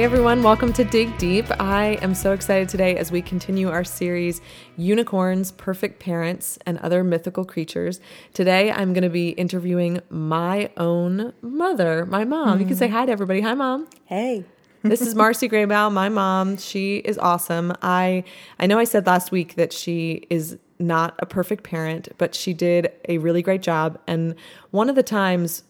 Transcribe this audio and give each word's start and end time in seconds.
Hey 0.00 0.06
everyone, 0.06 0.42
welcome 0.42 0.72
to 0.72 0.82
Dig 0.82 1.18
Deep. 1.18 1.44
I 1.60 1.98
am 2.00 2.14
so 2.14 2.32
excited 2.32 2.70
today 2.70 2.96
as 2.96 3.12
we 3.12 3.20
continue 3.20 3.68
our 3.68 3.84
series 3.84 4.40
Unicorns, 4.78 5.52
Perfect 5.52 6.00
Parents, 6.00 6.58
and 6.64 6.78
Other 6.78 7.04
Mythical 7.04 7.44
Creatures. 7.44 8.00
Today 8.32 8.72
I'm 8.72 8.94
going 8.94 9.02
to 9.02 9.10
be 9.10 9.28
interviewing 9.32 10.00
my 10.08 10.70
own 10.78 11.34
mother, 11.42 12.06
my 12.06 12.24
mom. 12.24 12.60
You 12.60 12.66
can 12.66 12.76
say 12.76 12.88
mm. 12.88 12.92
hi 12.92 13.04
to 13.04 13.12
everybody. 13.12 13.42
Hi, 13.42 13.52
mom. 13.52 13.88
Hey. 14.06 14.46
this 14.82 15.02
is 15.02 15.14
Marcy 15.14 15.50
Graybow, 15.50 15.92
my 15.92 16.08
mom. 16.08 16.56
She 16.56 16.96
is 16.96 17.18
awesome. 17.18 17.74
I 17.82 18.24
I 18.58 18.66
know 18.66 18.78
I 18.78 18.84
said 18.84 19.06
last 19.06 19.30
week 19.30 19.56
that 19.56 19.70
she 19.70 20.26
is 20.30 20.56
not 20.78 21.14
a 21.18 21.26
perfect 21.26 21.62
parent, 21.62 22.08
but 22.16 22.34
she 22.34 22.54
did 22.54 22.90
a 23.06 23.18
really 23.18 23.42
great 23.42 23.60
job. 23.60 24.00
And 24.06 24.34
one 24.70 24.88
of 24.88 24.96
the 24.96 25.02
times 25.02 25.64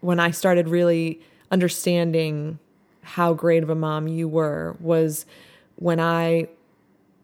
when 0.00 0.18
I 0.18 0.32
started 0.32 0.68
really 0.68 1.20
understanding 1.52 2.58
how 3.02 3.32
great 3.32 3.62
of 3.62 3.70
a 3.70 3.74
mom 3.74 4.08
you 4.08 4.28
were 4.28 4.76
was 4.80 5.26
when 5.76 6.00
I 6.00 6.48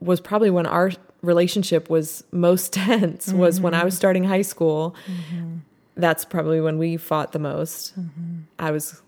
was 0.00 0.20
probably 0.20 0.50
when 0.50 0.66
our 0.66 0.92
relationship 1.22 1.88
was 1.88 2.24
most 2.30 2.72
tense 2.72 3.28
mm-hmm. 3.28 3.38
was 3.38 3.60
when 3.60 3.74
I 3.74 3.84
was 3.84 3.96
starting 3.96 4.24
high 4.24 4.42
school. 4.42 4.94
Mm-hmm. 5.06 5.58
That's 5.96 6.24
probably 6.24 6.60
when 6.60 6.78
we 6.78 6.96
fought 6.96 7.32
the 7.32 7.38
most. 7.38 7.98
Mm-hmm. 7.98 8.40
I 8.58 8.70
was 8.70 9.02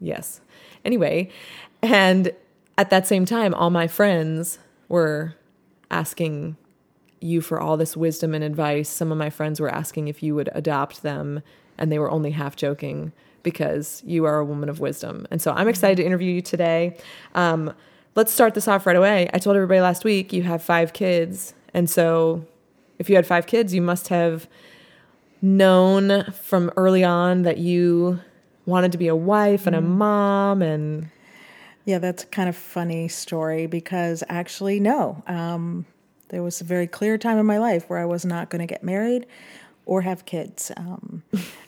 yes. 0.00 0.40
Anyway, 0.84 1.30
and 1.82 2.32
at 2.78 2.90
that 2.90 3.06
same 3.06 3.24
time 3.24 3.54
all 3.54 3.70
my 3.70 3.86
friends 3.86 4.58
were 4.88 5.34
asking 5.90 6.56
you 7.20 7.40
for 7.40 7.60
all 7.60 7.76
this 7.76 7.96
wisdom 7.96 8.34
and 8.34 8.44
advice. 8.44 8.88
Some 8.88 9.10
of 9.10 9.18
my 9.18 9.30
friends 9.30 9.60
were 9.60 9.70
asking 9.70 10.08
if 10.08 10.22
you 10.22 10.34
would 10.34 10.50
adopt 10.52 11.02
them 11.02 11.42
and 11.78 11.90
they 11.90 11.98
were 11.98 12.10
only 12.10 12.32
half 12.32 12.56
joking 12.56 13.12
because 13.46 14.02
you 14.04 14.24
are 14.24 14.40
a 14.40 14.44
woman 14.44 14.68
of 14.68 14.80
wisdom. 14.80 15.24
And 15.30 15.40
so 15.40 15.52
I'm 15.52 15.68
excited 15.68 15.98
to 15.98 16.04
interview 16.04 16.32
you 16.32 16.42
today. 16.42 16.98
Um, 17.36 17.72
let's 18.16 18.32
start 18.32 18.54
this 18.54 18.66
off 18.66 18.86
right 18.86 18.96
away. 18.96 19.30
I 19.32 19.38
told 19.38 19.54
everybody 19.54 19.80
last 19.80 20.02
week 20.02 20.32
you 20.32 20.42
have 20.42 20.64
five 20.64 20.92
kids. 20.92 21.54
And 21.72 21.88
so 21.88 22.44
if 22.98 23.08
you 23.08 23.14
had 23.14 23.24
five 23.24 23.46
kids, 23.46 23.72
you 23.72 23.80
must 23.80 24.08
have 24.08 24.48
known 25.40 26.24
from 26.32 26.72
early 26.76 27.04
on 27.04 27.42
that 27.42 27.58
you 27.58 28.18
wanted 28.64 28.90
to 28.90 28.98
be 28.98 29.06
a 29.06 29.14
wife 29.14 29.68
and 29.68 29.76
a 29.76 29.78
mm-hmm. 29.78 29.98
mom 29.98 30.60
and 30.60 31.08
yeah 31.84 31.98
that's 31.98 32.24
a 32.24 32.26
kind 32.26 32.48
of 32.48 32.56
funny 32.56 33.06
story 33.06 33.68
because 33.68 34.24
actually 34.28 34.80
no 34.80 35.22
um, 35.28 35.86
there 36.30 36.42
was 36.42 36.60
a 36.60 36.64
very 36.64 36.88
clear 36.88 37.16
time 37.16 37.38
in 37.38 37.46
my 37.46 37.58
life 37.58 37.88
where 37.88 38.00
i 38.00 38.04
was 38.04 38.24
not 38.24 38.50
going 38.50 38.58
to 38.58 38.66
get 38.66 38.82
married 38.82 39.24
or 39.86 40.02
have 40.02 40.26
kids. 40.26 40.70
Um, 40.76 41.22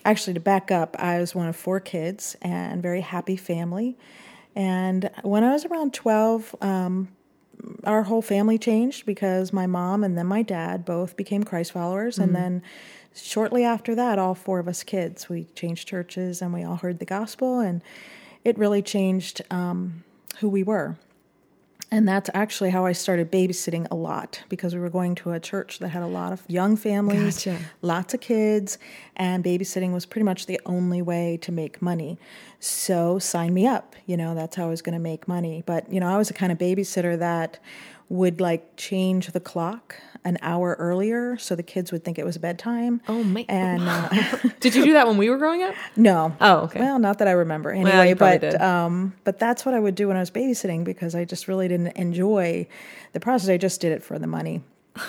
actually, 0.04 0.34
to 0.34 0.40
back 0.40 0.70
up, 0.70 0.96
I 0.98 1.18
was 1.18 1.34
one 1.34 1.46
of 1.48 1.56
four 1.56 1.80
kids 1.80 2.36
and 2.42 2.82
very 2.82 3.00
happy 3.00 3.36
family. 3.36 3.96
And 4.54 5.08
when 5.22 5.44
I 5.44 5.52
was 5.52 5.64
around 5.64 5.94
12, 5.94 6.56
um, 6.60 7.08
our 7.84 8.02
whole 8.02 8.22
family 8.22 8.58
changed 8.58 9.06
because 9.06 9.52
my 9.52 9.66
mom 9.66 10.04
and 10.04 10.18
then 10.18 10.26
my 10.26 10.42
dad 10.42 10.84
both 10.84 11.16
became 11.16 11.44
Christ 11.44 11.72
followers. 11.72 12.16
Mm-hmm. 12.16 12.24
And 12.24 12.36
then 12.36 12.62
shortly 13.14 13.64
after 13.64 13.94
that, 13.94 14.18
all 14.18 14.34
four 14.34 14.58
of 14.58 14.68
us 14.68 14.82
kids, 14.82 15.28
we 15.28 15.44
changed 15.54 15.88
churches 15.88 16.42
and 16.42 16.52
we 16.52 16.64
all 16.64 16.76
heard 16.76 16.98
the 16.98 17.04
gospel. 17.04 17.60
And 17.60 17.82
it 18.44 18.58
really 18.58 18.82
changed 18.82 19.42
um, 19.50 20.04
who 20.40 20.48
we 20.48 20.62
were. 20.62 20.96
And 21.90 22.06
that's 22.06 22.28
actually 22.34 22.68
how 22.68 22.84
I 22.84 22.92
started 22.92 23.32
babysitting 23.32 23.86
a 23.90 23.94
lot 23.94 24.42
because 24.50 24.74
we 24.74 24.80
were 24.80 24.90
going 24.90 25.14
to 25.16 25.32
a 25.32 25.40
church 25.40 25.78
that 25.78 25.88
had 25.88 26.02
a 26.02 26.06
lot 26.06 26.32
of 26.32 26.42
young 26.46 26.76
families, 26.76 27.44
gotcha. 27.44 27.58
lots 27.80 28.12
of 28.12 28.20
kids, 28.20 28.76
and 29.16 29.42
babysitting 29.42 29.92
was 29.94 30.04
pretty 30.04 30.24
much 30.24 30.44
the 30.44 30.60
only 30.66 31.00
way 31.00 31.38
to 31.40 31.50
make 31.50 31.80
money. 31.80 32.18
So 32.60 33.18
sign 33.18 33.54
me 33.54 33.66
up. 33.66 33.96
You 34.04 34.18
know, 34.18 34.34
that's 34.34 34.56
how 34.56 34.66
I 34.66 34.68
was 34.68 34.82
going 34.82 34.94
to 34.94 34.98
make 34.98 35.26
money. 35.26 35.62
But, 35.64 35.90
you 35.90 35.98
know, 35.98 36.08
I 36.08 36.18
was 36.18 36.28
a 36.28 36.34
kind 36.34 36.52
of 36.52 36.58
babysitter 36.58 37.18
that 37.18 37.58
would 38.08 38.40
like 38.40 38.76
change 38.76 39.32
the 39.32 39.40
clock 39.40 39.96
an 40.24 40.38
hour 40.42 40.76
earlier 40.78 41.38
so 41.38 41.54
the 41.54 41.62
kids 41.62 41.92
would 41.92 42.04
think 42.04 42.18
it 42.18 42.24
was 42.24 42.38
bedtime. 42.38 43.00
Oh 43.08 43.22
my! 43.22 43.44
And 43.48 43.82
uh, 43.82 44.08
did 44.60 44.74
you 44.74 44.84
do 44.84 44.92
that 44.94 45.06
when 45.06 45.16
we 45.16 45.30
were 45.30 45.38
growing 45.38 45.62
up? 45.62 45.74
No. 45.96 46.36
Oh, 46.40 46.58
okay. 46.60 46.80
Well, 46.80 46.98
not 46.98 47.18
that 47.18 47.28
I 47.28 47.32
remember 47.32 47.70
anyway. 47.70 48.14
Well, 48.14 48.38
but 48.38 48.60
um, 48.60 49.14
but 49.24 49.38
that's 49.38 49.64
what 49.64 49.74
I 49.74 49.80
would 49.80 49.94
do 49.94 50.08
when 50.08 50.16
I 50.16 50.20
was 50.20 50.30
babysitting 50.30 50.84
because 50.84 51.14
I 51.14 51.24
just 51.24 51.48
really 51.48 51.66
didn't 51.66 51.96
enjoy 51.96 52.66
the 53.12 53.20
process. 53.20 53.48
I 53.48 53.56
just 53.56 53.80
did 53.80 53.92
it 53.92 54.02
for 54.02 54.18
the 54.18 54.26
money. 54.26 54.62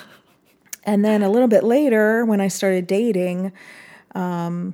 and 0.84 1.06
then 1.06 1.22
a 1.22 1.30
little 1.30 1.48
bit 1.48 1.64
later, 1.64 2.26
when 2.26 2.42
I 2.42 2.48
started 2.48 2.88
dating, 2.88 3.52
um, 4.16 4.74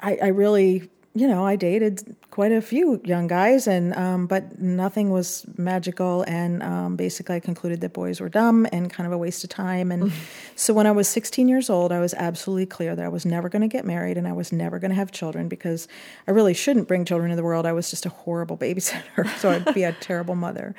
I, 0.00 0.18
I 0.22 0.26
really 0.28 0.90
you 1.18 1.26
know, 1.26 1.44
I 1.44 1.56
dated 1.56 2.14
quite 2.30 2.52
a 2.52 2.62
few 2.62 3.00
young 3.04 3.26
guys, 3.26 3.66
and 3.66 3.92
um, 3.96 4.28
but 4.28 4.60
nothing 4.60 5.10
was 5.10 5.44
magical. 5.56 6.22
And 6.28 6.62
um, 6.62 6.94
basically, 6.94 7.34
I 7.34 7.40
concluded 7.40 7.80
that 7.80 7.92
boys 7.92 8.20
were 8.20 8.28
dumb 8.28 8.68
and 8.70 8.88
kind 8.88 9.04
of 9.04 9.12
a 9.12 9.18
waste 9.18 9.42
of 9.42 9.50
time. 9.50 9.90
And 9.90 10.12
so, 10.54 10.72
when 10.72 10.86
I 10.86 10.92
was 10.92 11.08
16 11.08 11.48
years 11.48 11.68
old, 11.68 11.90
I 11.90 11.98
was 11.98 12.14
absolutely 12.14 12.66
clear 12.66 12.94
that 12.94 13.04
I 13.04 13.08
was 13.08 13.26
never 13.26 13.48
going 13.48 13.62
to 13.62 13.68
get 13.68 13.84
married 13.84 14.16
and 14.16 14.28
I 14.28 14.32
was 14.32 14.52
never 14.52 14.78
going 14.78 14.90
to 14.90 14.94
have 14.94 15.10
children 15.10 15.48
because 15.48 15.88
I 16.28 16.30
really 16.30 16.54
shouldn't 16.54 16.86
bring 16.86 17.04
children 17.04 17.32
into 17.32 17.40
the 17.40 17.44
world. 17.44 17.66
I 17.66 17.72
was 17.72 17.90
just 17.90 18.06
a 18.06 18.10
horrible 18.10 18.56
babysitter, 18.64 19.28
so 19.38 19.50
I'd 19.50 19.74
be 19.74 19.82
a 19.82 19.92
terrible 19.92 20.36
mother. 20.36 20.76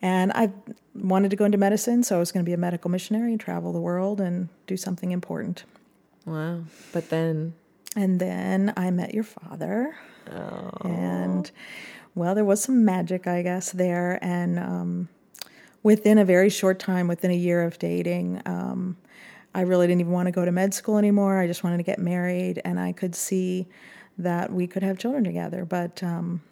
And 0.00 0.32
I 0.32 0.50
wanted 0.94 1.30
to 1.30 1.36
go 1.36 1.44
into 1.44 1.58
medicine, 1.58 2.02
so 2.04 2.16
I 2.16 2.18
was 2.18 2.32
going 2.32 2.42
to 2.42 2.48
be 2.48 2.54
a 2.54 2.58
medical 2.58 2.90
missionary 2.90 3.32
and 3.32 3.40
travel 3.40 3.70
the 3.72 3.80
world 3.80 4.18
and 4.18 4.48
do 4.66 4.78
something 4.78 5.12
important. 5.12 5.64
Wow! 6.24 6.60
But 6.92 7.10
then 7.10 7.52
and 7.96 8.20
then 8.20 8.72
I 8.76 8.90
met 8.90 9.14
your 9.14 9.24
father. 9.24 9.96
Oh. 10.30 10.70
And 10.84 11.50
well, 12.14 12.34
there 12.34 12.44
was 12.44 12.62
some 12.62 12.84
magic, 12.84 13.26
I 13.26 13.42
guess, 13.42 13.72
there. 13.72 14.18
And 14.22 14.58
um, 14.58 15.08
within 15.82 16.18
a 16.18 16.24
very 16.24 16.48
short 16.48 16.78
time, 16.78 17.08
within 17.08 17.30
a 17.30 17.36
year 17.36 17.62
of 17.62 17.78
dating, 17.78 18.42
um, 18.46 18.96
I 19.54 19.62
really 19.62 19.86
didn't 19.86 20.00
even 20.00 20.12
want 20.12 20.26
to 20.26 20.32
go 20.32 20.44
to 20.44 20.52
med 20.52 20.74
school 20.74 20.98
anymore. 20.98 21.38
I 21.38 21.46
just 21.46 21.62
wanted 21.62 21.76
to 21.76 21.82
get 21.84 21.98
married, 21.98 22.60
and 22.64 22.80
I 22.80 22.92
could 22.92 23.14
see 23.14 23.66
that 24.18 24.52
we 24.52 24.66
could 24.66 24.82
have 24.82 24.98
children 24.98 25.22
together. 25.24 25.64
But 25.64 26.02
um, 26.02 26.42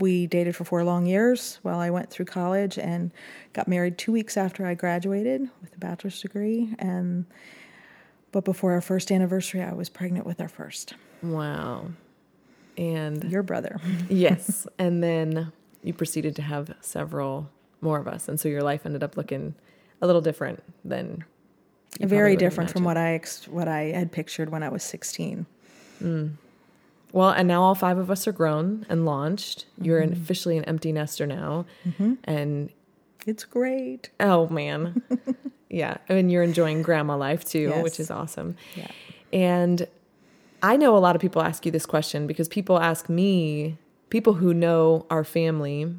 we 0.00 0.26
dated 0.26 0.56
for 0.56 0.64
four 0.64 0.82
long 0.82 1.06
years 1.06 1.58
while 1.62 1.78
I 1.78 1.90
went 1.90 2.10
through 2.10 2.24
college 2.24 2.78
and 2.78 3.12
got 3.52 3.68
married 3.68 3.98
two 3.98 4.12
weeks 4.12 4.36
after 4.36 4.66
I 4.66 4.74
graduated 4.74 5.42
with 5.60 5.74
a 5.74 5.78
bachelor's 5.78 6.20
degree. 6.20 6.74
And 6.78 7.26
but 8.32 8.44
before 8.44 8.72
our 8.72 8.80
first 8.80 9.10
anniversary, 9.10 9.62
I 9.62 9.72
was 9.72 9.88
pregnant 9.88 10.26
with 10.26 10.40
our 10.40 10.48
first. 10.48 10.94
Wow. 11.22 11.86
And 12.76 13.24
your 13.24 13.42
brother. 13.42 13.80
yes. 14.08 14.66
And 14.78 15.02
then 15.02 15.52
you 15.82 15.92
proceeded 15.92 16.36
to 16.36 16.42
have 16.42 16.74
several 16.80 17.50
more 17.80 17.98
of 17.98 18.06
us. 18.06 18.28
And 18.28 18.38
so 18.38 18.48
your 18.48 18.62
life 18.62 18.86
ended 18.86 19.02
up 19.02 19.16
looking 19.16 19.54
a 20.00 20.06
little 20.06 20.22
different 20.22 20.62
than 20.84 21.24
very 22.00 22.36
different 22.36 22.70
from 22.70 22.84
what 22.84 22.96
I 22.96 23.14
ex- 23.14 23.48
what 23.48 23.68
I 23.68 23.84
had 23.86 24.12
pictured 24.12 24.50
when 24.50 24.62
I 24.62 24.68
was 24.68 24.82
16. 24.82 25.46
Mm. 26.02 26.32
Well, 27.12 27.30
and 27.30 27.48
now 27.48 27.62
all 27.62 27.74
five 27.74 27.98
of 27.98 28.10
us 28.10 28.28
are 28.28 28.32
grown 28.32 28.86
and 28.88 29.04
launched. 29.04 29.66
Mm-hmm. 29.72 29.84
You're 29.84 29.98
an, 29.98 30.12
officially 30.12 30.56
an 30.56 30.64
empty 30.64 30.92
nester 30.92 31.26
now, 31.26 31.66
mm-hmm. 31.86 32.14
and 32.24 32.70
it's 33.26 33.44
great. 33.44 34.10
Oh 34.20 34.48
man, 34.48 35.02
Yeah. 35.70 35.98
And 36.08 36.30
you're 36.30 36.42
enjoying 36.42 36.82
grandma 36.82 37.16
life 37.16 37.44
too, 37.44 37.70
yes. 37.70 37.82
which 37.82 38.00
is 38.00 38.10
awesome. 38.10 38.56
Yeah. 38.74 38.90
And 39.32 39.86
I 40.62 40.76
know 40.76 40.96
a 40.96 40.98
lot 40.98 41.14
of 41.14 41.22
people 41.22 41.40
ask 41.40 41.64
you 41.64 41.72
this 41.72 41.86
question 41.86 42.26
because 42.26 42.48
people 42.48 42.78
ask 42.78 43.08
me, 43.08 43.78
people 44.10 44.34
who 44.34 44.52
know 44.52 45.06
our 45.08 45.24
family 45.24 45.94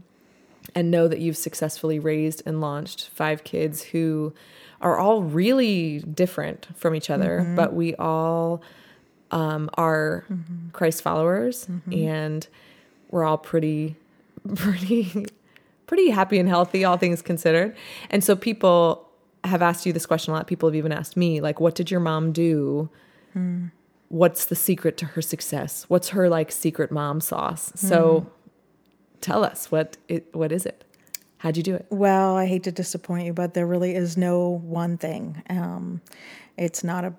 and 0.75 0.91
know 0.91 1.07
that 1.07 1.19
you've 1.19 1.37
successfully 1.37 1.97
raised 1.97 2.43
and 2.45 2.61
launched 2.61 3.09
five 3.13 3.43
kids 3.43 3.81
who 3.81 4.33
are 4.81 4.97
all 4.97 5.23
really 5.23 5.99
different 5.99 6.67
from 6.75 6.93
each 6.93 7.09
other, 7.09 7.41
mm-hmm. 7.41 7.55
but 7.55 7.73
we 7.73 7.96
all 7.96 8.61
um, 9.31 9.69
are 9.75 10.25
mm-hmm. 10.31 10.69
Christ 10.73 11.01
followers 11.01 11.66
mm-hmm. 11.66 11.93
and 11.93 12.47
we're 13.09 13.23
all 13.23 13.37
pretty, 13.37 13.96
pretty, 14.55 15.25
pretty 15.87 16.09
happy 16.09 16.40
and 16.40 16.49
healthy, 16.49 16.84
all 16.84 16.97
things 16.97 17.22
considered. 17.22 17.75
And 18.09 18.23
so 18.23 18.35
people 18.35 19.07
have 19.43 19.61
asked 19.61 19.85
you 19.85 19.93
this 19.93 20.05
question 20.05 20.34
a 20.34 20.38
lot. 20.38 20.47
People 20.47 20.70
have 20.70 20.76
even 20.76 20.91
asked 20.91 21.17
me, 21.17 21.41
like, 21.41 21.59
what 21.59 21.76
did 21.76 21.90
your 21.90 21.99
mom 21.99 22.32
do? 22.32 22.90
Mm. 23.35 23.72
What's 24.09 24.46
the 24.46 24.55
secret 24.55 24.97
to 24.97 25.05
her 25.05 25.22
success? 25.22 25.85
What's 25.88 26.09
her 26.09 26.29
like 26.29 26.52
secret 26.52 26.91
mom 26.91 27.22
sauce? 27.22 27.72
Mm. 27.72 27.79
So 27.79 28.32
tell 29.22 29.43
us 29.43 29.72
what 29.72 29.97
it 30.08 30.28
what 30.34 30.52
is 30.52 30.66
it? 30.66 30.84
How'd 31.38 31.58
you 31.58 31.64
do 31.64 31.76
it? 31.76 31.85
Well, 31.90 32.35
I 32.35 32.46
hate 32.46 32.64
to 32.64 32.72
disappoint 32.72 33.26
you, 33.26 33.34
but 33.34 33.53
there 33.53 33.66
really 33.66 33.96
is 33.96 34.17
no 34.17 34.59
one 34.64 34.97
thing. 34.97 35.41
Um, 35.49 36.02
it's 36.58 36.84
not 36.84 37.05
a 37.05 37.14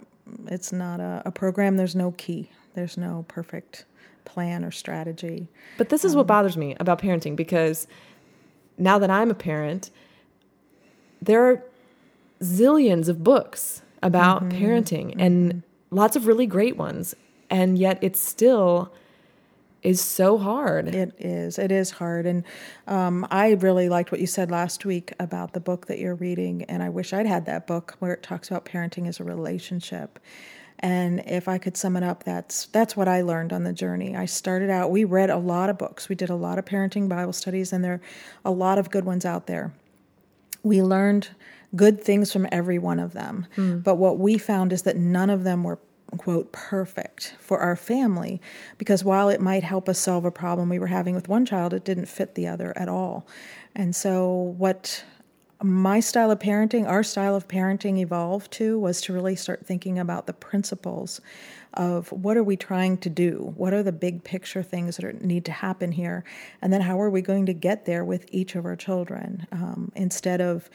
it's 0.46 0.72
not 0.72 1.00
a, 1.00 1.22
a, 1.24 1.32
program. 1.32 1.76
There's 1.76 1.96
no 1.96 2.12
key. 2.12 2.50
There's 2.74 2.96
no 2.96 3.24
perfect 3.26 3.84
plan 4.24 4.64
or 4.64 4.70
strategy. 4.70 5.48
But 5.78 5.88
this 5.88 6.04
is 6.04 6.12
um, 6.12 6.18
what 6.18 6.26
bothers 6.26 6.56
me 6.56 6.76
about 6.78 7.00
parenting 7.00 7.34
because 7.34 7.88
now 8.78 8.98
that 8.98 9.10
I'm 9.10 9.30
a 9.30 9.34
parent, 9.34 9.90
there 11.20 11.44
are 11.44 11.64
zillions 12.42 13.08
of 13.08 13.22
books 13.22 13.82
about 14.02 14.44
mm-hmm. 14.44 14.62
parenting 14.62 15.14
and 15.18 15.52
mm-hmm. 15.52 15.96
lots 15.96 16.16
of 16.16 16.26
really 16.26 16.46
great 16.46 16.76
ones. 16.76 17.14
And 17.48 17.78
yet 17.78 17.98
it's 18.02 18.20
still 18.20 18.92
is 19.82 20.00
so 20.00 20.38
hard. 20.38 20.94
It 20.94 21.12
is. 21.18 21.58
It 21.58 21.72
is 21.72 21.90
hard. 21.90 22.24
And 22.24 22.44
um, 22.86 23.26
I 23.30 23.50
really 23.52 23.88
liked 23.88 24.12
what 24.12 24.20
you 24.20 24.26
said 24.26 24.50
last 24.50 24.84
week 24.84 25.12
about 25.18 25.54
the 25.54 25.60
book 25.60 25.86
that 25.86 25.98
you're 25.98 26.14
reading. 26.14 26.62
And 26.64 26.82
I 26.82 26.88
wish 26.88 27.12
I'd 27.12 27.26
had 27.26 27.46
that 27.46 27.66
book 27.66 27.96
where 27.98 28.12
it 28.12 28.22
talks 28.22 28.48
about 28.48 28.64
parenting 28.64 29.08
as 29.08 29.18
a 29.18 29.24
relationship. 29.24 30.20
And 30.78 31.20
if 31.26 31.48
I 31.48 31.58
could 31.58 31.76
sum 31.76 31.96
it 31.96 32.02
up, 32.02 32.24
that's 32.24 32.66
that's 32.66 32.96
what 32.96 33.06
I 33.06 33.22
learned 33.22 33.52
on 33.52 33.62
the 33.62 33.72
journey. 33.72 34.16
I 34.16 34.26
started 34.26 34.68
out. 34.68 34.90
We 34.90 35.04
read 35.04 35.30
a 35.30 35.36
lot 35.36 35.70
of 35.70 35.78
books. 35.78 36.08
We 36.08 36.16
did 36.16 36.30
a 36.30 36.34
lot 36.34 36.58
of 36.58 36.64
parenting 36.64 37.08
Bible 37.08 37.32
studies, 37.32 37.72
and 37.72 37.84
there 37.84 37.94
are 37.94 38.00
a 38.44 38.50
lot 38.50 38.78
of 38.78 38.90
good 38.90 39.04
ones 39.04 39.24
out 39.24 39.46
there. 39.46 39.72
We 40.64 40.82
learned 40.82 41.28
good 41.74 42.02
things 42.02 42.32
from 42.32 42.46
every 42.52 42.78
one 42.78 42.98
of 42.98 43.12
them. 43.12 43.46
Mm. 43.56 43.82
But 43.82 43.96
what 43.96 44.18
we 44.18 44.38
found 44.38 44.72
is 44.72 44.82
that 44.82 44.96
none 44.96 45.30
of 45.30 45.44
them 45.44 45.64
were 45.64 45.78
quote 46.18 46.52
perfect 46.52 47.34
for 47.38 47.60
our 47.60 47.76
family 47.76 48.40
because 48.76 49.02
while 49.02 49.30
it 49.30 49.40
might 49.40 49.64
help 49.64 49.88
us 49.88 49.98
solve 49.98 50.24
a 50.26 50.30
problem 50.30 50.68
we 50.68 50.78
were 50.78 50.86
having 50.86 51.14
with 51.14 51.26
one 51.26 51.46
child 51.46 51.72
it 51.72 51.84
didn't 51.84 52.04
fit 52.04 52.34
the 52.34 52.46
other 52.46 52.76
at 52.76 52.86
all 52.86 53.26
and 53.74 53.96
so 53.96 54.54
what 54.58 55.04
my 55.62 56.00
style 56.00 56.30
of 56.30 56.38
parenting 56.38 56.86
our 56.86 57.02
style 57.02 57.34
of 57.34 57.48
parenting 57.48 57.98
evolved 57.98 58.52
to 58.52 58.78
was 58.78 59.00
to 59.00 59.10
really 59.12 59.34
start 59.34 59.64
thinking 59.64 59.98
about 59.98 60.26
the 60.26 60.34
principles 60.34 61.22
of 61.74 62.10
what 62.12 62.36
are 62.36 62.42
we 62.42 62.56
trying 62.56 62.98
to 62.98 63.10
do? 63.10 63.52
What 63.56 63.72
are 63.72 63.82
the 63.82 63.92
big 63.92 64.24
picture 64.24 64.62
things 64.62 64.96
that 64.96 65.04
are, 65.04 65.12
need 65.12 65.44
to 65.46 65.52
happen 65.52 65.92
here? 65.92 66.24
And 66.60 66.72
then 66.72 66.80
how 66.80 67.00
are 67.00 67.10
we 67.10 67.22
going 67.22 67.46
to 67.46 67.54
get 67.54 67.86
there 67.86 68.04
with 68.04 68.26
each 68.30 68.54
of 68.54 68.64
our 68.64 68.76
children? 68.76 69.46
Um, 69.52 69.92
instead 69.94 70.40
of 70.40 70.68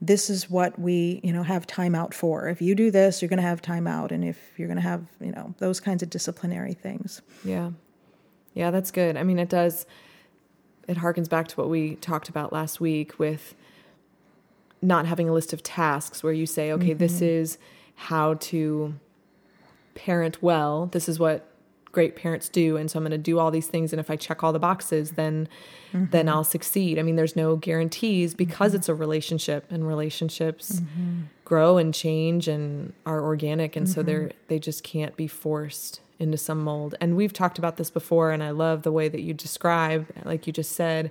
this 0.00 0.28
is 0.28 0.50
what 0.50 0.78
we 0.78 1.20
you 1.22 1.32
know 1.32 1.42
have 1.42 1.66
time 1.66 1.94
out 1.94 2.14
for. 2.14 2.48
If 2.48 2.60
you 2.60 2.74
do 2.74 2.90
this 2.90 3.22
you're 3.22 3.28
going 3.28 3.38
to 3.38 3.48
have 3.48 3.62
time 3.62 3.86
out. 3.86 4.12
And 4.12 4.24
if 4.24 4.38
you're 4.56 4.68
going 4.68 4.76
to 4.76 4.82
have 4.82 5.06
you 5.20 5.32
know 5.32 5.54
those 5.58 5.80
kinds 5.80 6.02
of 6.02 6.10
disciplinary 6.10 6.74
things. 6.74 7.22
Yeah. 7.44 7.70
Yeah 8.54 8.70
that's 8.70 8.90
good. 8.90 9.16
I 9.16 9.22
mean 9.22 9.38
it 9.38 9.48
does 9.48 9.86
it 10.86 10.98
harkens 10.98 11.28
back 11.28 11.48
to 11.48 11.56
what 11.56 11.68
we 11.70 11.96
talked 11.96 12.28
about 12.28 12.52
last 12.52 12.80
week 12.80 13.18
with 13.18 13.54
not 14.82 15.06
having 15.06 15.28
a 15.28 15.32
list 15.32 15.52
of 15.52 15.62
tasks 15.62 16.22
where 16.22 16.32
you 16.32 16.46
say 16.46 16.70
okay 16.72 16.90
mm-hmm. 16.90 16.98
this 16.98 17.22
is 17.22 17.58
how 17.94 18.34
to 18.34 18.94
parent 19.94 20.42
well 20.42 20.86
this 20.86 21.08
is 21.08 21.18
what 21.18 21.48
great 21.94 22.16
parents 22.16 22.48
do 22.48 22.76
and 22.76 22.90
so 22.90 22.98
i'm 22.98 23.04
going 23.04 23.12
to 23.12 23.16
do 23.16 23.38
all 23.38 23.50
these 23.50 23.68
things 23.68 23.92
and 23.92 24.00
if 24.00 24.10
i 24.10 24.16
check 24.16 24.42
all 24.42 24.52
the 24.52 24.58
boxes 24.58 25.12
then 25.12 25.48
mm-hmm. 25.92 26.06
then 26.10 26.28
i'll 26.28 26.44
succeed 26.44 26.98
i 26.98 27.02
mean 27.02 27.16
there's 27.16 27.36
no 27.36 27.56
guarantees 27.56 28.34
because 28.34 28.70
mm-hmm. 28.70 28.78
it's 28.78 28.88
a 28.88 28.94
relationship 28.94 29.70
and 29.70 29.86
relationships 29.86 30.80
mm-hmm. 30.80 31.22
grow 31.44 31.78
and 31.78 31.94
change 31.94 32.48
and 32.48 32.92
are 33.06 33.22
organic 33.22 33.76
and 33.76 33.88
so 33.88 34.02
they're 34.02 34.28
mm-hmm. 34.28 34.38
they 34.48 34.58
just 34.58 34.82
can't 34.82 35.16
be 35.16 35.28
forced 35.28 36.00
into 36.18 36.36
some 36.36 36.62
mold 36.62 36.94
and 37.00 37.16
we've 37.16 37.32
talked 37.32 37.58
about 37.58 37.76
this 37.76 37.90
before 37.90 38.32
and 38.32 38.42
i 38.42 38.50
love 38.50 38.82
the 38.82 38.92
way 38.92 39.08
that 39.08 39.22
you 39.22 39.32
describe 39.32 40.06
like 40.24 40.46
you 40.46 40.52
just 40.52 40.72
said 40.72 41.10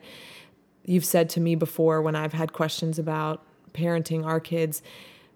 you've 0.85 1.05
said 1.05 1.29
to 1.29 1.39
me 1.39 1.55
before 1.55 2.01
when 2.01 2.15
i've 2.15 2.33
had 2.33 2.51
questions 2.51 2.99
about 2.99 3.41
parenting 3.73 4.25
our 4.25 4.39
kids 4.39 4.81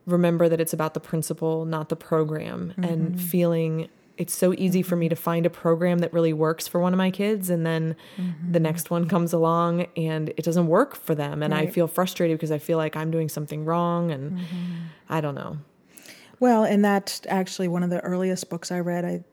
remember 0.07 0.49
that 0.49 0.59
it's 0.59 0.73
about 0.73 0.93
the 0.95 0.99
principle 0.99 1.65
not 1.65 1.89
the 1.89 1.95
program 1.95 2.73
and 2.77 3.09
mm-hmm. 3.11 3.17
feeling 3.17 3.89
it's 4.17 4.35
so 4.35 4.53
easy 4.57 4.81
for 4.81 4.95
me 4.95 5.07
to 5.07 5.15
find 5.15 5.45
a 5.45 5.49
program 5.49 5.99
that 5.99 6.11
really 6.11 6.33
works 6.33 6.67
for 6.67 6.79
one 6.79 6.91
of 6.91 6.97
my 6.97 7.11
kids 7.11 7.51
and 7.51 7.65
then 7.65 7.95
mm-hmm. 8.17 8.51
the 8.51 8.59
next 8.59 8.89
one 8.89 9.07
comes 9.07 9.31
along 9.31 9.85
and 9.95 10.29
it 10.29 10.43
doesn't 10.43 10.67
work 10.67 10.95
for 10.95 11.13
them 11.13 11.43
and 11.43 11.53
right. 11.53 11.67
I 11.67 11.71
feel 11.71 11.87
frustrated 11.87 12.37
because 12.37 12.51
I 12.51 12.57
feel 12.57 12.77
like 12.77 12.95
I'm 12.95 13.11
doing 13.11 13.29
something 13.29 13.63
wrong 13.63 14.09
and 14.09 14.39
mm-hmm. 14.39 14.73
I 15.07 15.21
don't 15.21 15.35
know. 15.35 15.59
Well, 16.39 16.63
and 16.63 16.83
that's 16.83 17.21
actually 17.27 17.67
one 17.67 17.83
of 17.83 17.89
the 17.89 17.99
earliest 18.01 18.49
books 18.49 18.71
I 18.71 18.79
read 18.79 19.05
I 19.05 19.23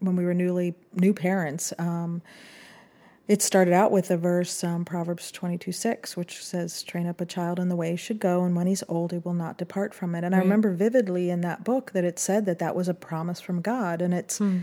when 0.00 0.16
we 0.16 0.24
were 0.24 0.34
newly 0.34 0.74
new 0.94 1.12
parents. 1.12 1.72
Um, 1.78 2.22
it 3.28 3.42
started 3.42 3.74
out 3.74 3.92
with 3.92 4.10
a 4.10 4.16
verse, 4.16 4.64
um, 4.64 4.86
Proverbs 4.86 5.30
22 5.30 5.70
6, 5.70 6.16
which 6.16 6.42
says, 6.42 6.82
Train 6.82 7.06
up 7.06 7.20
a 7.20 7.26
child 7.26 7.60
in 7.60 7.68
the 7.68 7.76
way 7.76 7.90
he 7.90 7.96
should 7.96 8.18
go, 8.18 8.42
and 8.42 8.56
when 8.56 8.66
he's 8.66 8.82
old, 8.88 9.12
he 9.12 9.18
will 9.18 9.34
not 9.34 9.58
depart 9.58 9.94
from 9.94 10.14
it. 10.14 10.24
And 10.24 10.32
right. 10.32 10.40
I 10.40 10.42
remember 10.42 10.72
vividly 10.72 11.28
in 11.28 11.42
that 11.42 11.62
book 11.62 11.92
that 11.92 12.04
it 12.04 12.18
said 12.18 12.46
that 12.46 12.58
that 12.58 12.74
was 12.74 12.88
a 12.88 12.94
promise 12.94 13.40
from 13.40 13.60
God. 13.60 14.02
And 14.02 14.12
it's. 14.14 14.38
Hmm. 14.38 14.60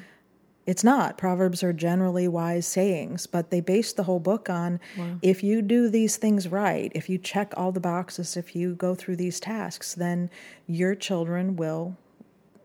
It's 0.67 0.83
not. 0.83 1.15
Proverbs 1.15 1.61
are 1.61 1.73
generally 1.73 2.27
wise 2.27 2.65
sayings, 2.65 3.27
but 3.27 3.51
they 3.51 3.61
base 3.61 3.93
the 3.93 4.01
whole 4.01 4.19
book 4.19 4.49
on 4.49 4.79
wow. 4.97 5.19
if 5.21 5.43
you 5.43 5.61
do 5.61 5.89
these 5.89 6.17
things 6.17 6.47
right, 6.47 6.91
if 6.95 7.07
you 7.07 7.19
check 7.19 7.53
all 7.55 7.71
the 7.71 7.79
boxes, 7.79 8.35
if 8.35 8.55
you 8.55 8.73
go 8.73 8.95
through 8.95 9.17
these 9.17 9.39
tasks, 9.39 9.93
then 9.93 10.27
your 10.65 10.95
children 10.95 11.55
will 11.55 11.95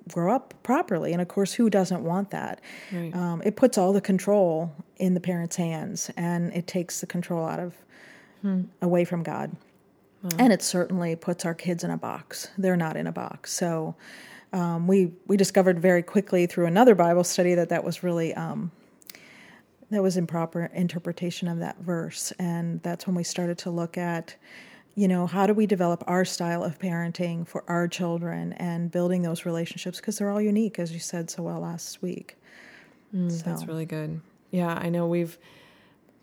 grow 0.08 0.34
up 0.34 0.54
properly. 0.62 1.12
And 1.12 1.20
of 1.20 1.28
course, 1.28 1.52
who 1.52 1.70
doesn't 1.70 2.02
want 2.02 2.30
that? 2.30 2.60
Right. 2.92 3.14
Um, 3.14 3.42
it 3.44 3.56
puts 3.56 3.78
all 3.78 3.92
the 3.92 4.00
control 4.00 4.72
in 4.96 5.14
the 5.14 5.20
parents' 5.20 5.56
hands, 5.56 6.10
and 6.16 6.52
it 6.52 6.66
takes 6.66 7.00
the 7.00 7.06
control 7.06 7.46
out 7.46 7.60
of 7.60 7.74
hmm. 8.42 8.62
away 8.82 9.04
from 9.04 9.22
God. 9.22 9.56
Wow. 10.22 10.30
And 10.38 10.52
it 10.52 10.62
certainly 10.62 11.16
puts 11.16 11.44
our 11.46 11.54
kids 11.54 11.82
in 11.82 11.90
a 11.90 11.96
box. 11.96 12.48
They're 12.58 12.76
not 12.76 12.96
in 12.96 13.06
a 13.06 13.12
box. 13.12 13.52
So 13.52 13.94
um, 14.52 14.86
we 14.86 15.12
we 15.26 15.36
discovered 15.36 15.80
very 15.80 16.02
quickly 16.02 16.46
through 16.46 16.66
another 16.66 16.94
Bible 16.94 17.24
study 17.24 17.54
that 17.54 17.68
that 17.68 17.84
was 17.84 18.02
really 18.02 18.34
um, 18.34 18.70
that 19.90 20.02
was 20.02 20.16
improper 20.16 20.70
interpretation 20.74 21.48
of 21.48 21.58
that 21.58 21.78
verse, 21.78 22.32
and 22.38 22.82
that's 22.82 23.06
when 23.06 23.16
we 23.16 23.24
started 23.24 23.58
to 23.58 23.70
look 23.70 23.96
at 23.96 24.36
you 24.94 25.08
know, 25.08 25.26
how 25.26 25.46
do 25.46 25.54
we 25.54 25.66
develop 25.66 26.02
our 26.06 26.24
style 26.24 26.64
of 26.64 26.78
parenting 26.78 27.46
for 27.46 27.64
our 27.68 27.86
children 27.88 28.52
and 28.54 28.90
building 28.90 29.22
those 29.22 29.44
relationships 29.44 29.98
because 29.98 30.18
they're 30.18 30.30
all 30.30 30.40
unique, 30.40 30.78
as 30.78 30.92
you 30.92 30.98
said 30.98 31.30
so 31.30 31.42
well 31.42 31.60
last 31.60 32.02
week. 32.02 32.36
Mm, 33.14 33.30
so. 33.30 33.42
That's 33.44 33.66
really 33.66 33.86
good. 33.86 34.20
Yeah, 34.50 34.74
I 34.74 34.88
know 34.88 35.06
we've 35.06 35.38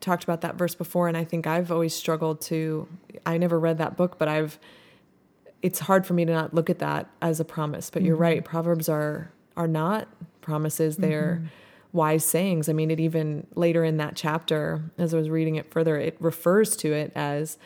talked 0.01 0.23
about 0.23 0.41
that 0.41 0.55
verse 0.55 0.75
before, 0.75 1.07
and 1.07 1.17
I 1.17 1.23
think 1.23 1.47
I've 1.47 1.71
always 1.71 1.93
struggled 1.93 2.41
to. 2.41 2.87
I 3.25 3.37
never 3.37 3.59
read 3.59 3.77
that 3.77 3.97
book, 3.97 4.17
but 4.17 4.27
I've. 4.27 4.59
It's 5.63 5.79
hard 5.79 6.05
for 6.05 6.13
me 6.13 6.23
to 6.23 6.31
not 6.31 6.53
look 6.53 6.69
at 6.69 6.79
that 6.79 7.09
as 7.21 7.39
a 7.39 7.45
promise. 7.45 7.89
But 7.89 7.99
mm-hmm. 7.99 8.07
you're 8.07 8.15
right. 8.15 8.43
Proverbs 8.43 8.89
are 8.89 9.31
are 9.55 9.67
not 9.67 10.07
promises. 10.41 10.97
They're 10.97 11.41
mm-hmm. 11.41 11.97
wise 11.97 12.25
sayings. 12.25 12.69
I 12.69 12.73
mean, 12.73 12.91
it 12.91 12.99
even 12.99 13.47
later 13.55 13.83
in 13.83 13.97
that 13.97 14.15
chapter, 14.15 14.83
as 14.97 15.13
I 15.13 15.17
was 15.17 15.29
reading 15.29 15.55
it 15.55 15.71
further, 15.71 15.97
it 15.97 16.15
refers 16.19 16.75
to 16.77 16.93
it 16.93 17.11
as 17.15 17.57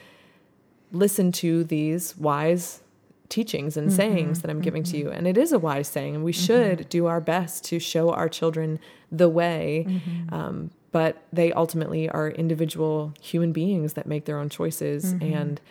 listen 0.91 1.31
to 1.31 1.63
these 1.63 2.15
wise 2.17 2.81
teachings 3.29 3.77
and 3.77 3.87
mm-hmm, 3.87 3.95
sayings 3.95 4.41
that 4.41 4.51
I'm 4.51 4.61
giving 4.61 4.83
mm-hmm. 4.83 4.91
to 4.91 4.97
you. 4.97 5.09
And 5.09 5.25
it 5.25 5.37
is 5.37 5.51
a 5.51 5.59
wise 5.59 5.87
saying, 5.87 6.15
and 6.15 6.23
we 6.23 6.33
mm-hmm. 6.33 6.45
should 6.45 6.89
do 6.89 7.07
our 7.07 7.21
best 7.21 7.63
to 7.65 7.79
show 7.79 8.11
our 8.11 8.29
children 8.29 8.79
the 9.11 9.29
way. 9.29 9.85
Mm-hmm. 9.87 10.33
Um, 10.33 10.71
but 10.91 11.23
they 11.31 11.53
ultimately 11.53 12.09
are 12.09 12.29
individual 12.29 13.13
human 13.21 13.53
beings 13.53 13.93
that 13.93 14.05
make 14.05 14.25
their 14.25 14.37
own 14.37 14.49
choices, 14.49 15.13
mm-hmm. 15.13 15.33
and 15.33 15.61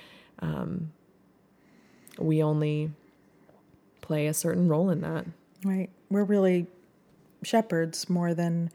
um, 0.40 0.92
we 2.18 2.42
only 2.42 2.90
play 4.00 4.26
a 4.26 4.34
certain 4.34 4.66
role 4.66 4.88
in 4.88 5.02
that. 5.02 5.26
Right. 5.62 5.90
We're 6.08 6.24
really 6.24 6.66
shepherds 7.42 8.08
more 8.08 8.32
than 8.32 8.70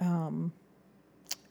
um, 0.00 0.52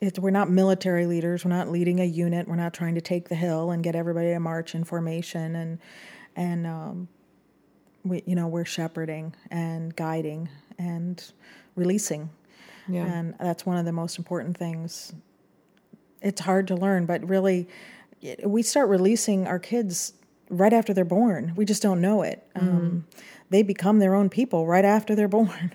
it, 0.05 0.19
we're 0.19 0.29
not 0.29 0.49
military 0.49 1.05
leaders. 1.05 1.43
We're 1.43 1.49
not 1.49 1.69
leading 1.69 1.99
a 1.99 2.05
unit. 2.05 2.47
We're 2.47 2.55
not 2.55 2.73
trying 2.73 2.95
to 2.95 3.01
take 3.01 3.29
the 3.29 3.35
hill 3.35 3.71
and 3.71 3.83
get 3.83 3.95
everybody 3.95 4.27
to 4.27 4.39
march 4.39 4.75
in 4.75 4.83
formation. 4.83 5.55
And 5.55 5.79
and 6.35 6.67
um, 6.67 7.07
we, 8.03 8.21
you 8.25 8.35
know, 8.35 8.47
we're 8.47 8.65
shepherding 8.65 9.33
and 9.49 9.95
guiding 9.95 10.49
and 10.77 11.23
releasing. 11.75 12.29
Yeah. 12.87 13.05
And 13.05 13.35
that's 13.39 13.65
one 13.65 13.77
of 13.77 13.85
the 13.85 13.91
most 13.91 14.17
important 14.17 14.57
things. 14.57 15.13
It's 16.21 16.41
hard 16.41 16.67
to 16.67 16.75
learn, 16.75 17.05
but 17.05 17.27
really, 17.27 17.67
we 18.43 18.61
start 18.61 18.89
releasing 18.89 19.47
our 19.47 19.59
kids 19.59 20.13
right 20.49 20.73
after 20.73 20.93
they're 20.93 21.05
born. 21.05 21.53
We 21.55 21.65
just 21.65 21.81
don't 21.81 22.01
know 22.01 22.21
it. 22.21 22.47
Mm. 22.55 22.61
Um, 22.61 23.07
they 23.49 23.63
become 23.63 23.99
their 23.99 24.13
own 24.13 24.29
people 24.29 24.67
right 24.67 24.85
after 24.85 25.15
they're 25.15 25.27
born 25.39 25.73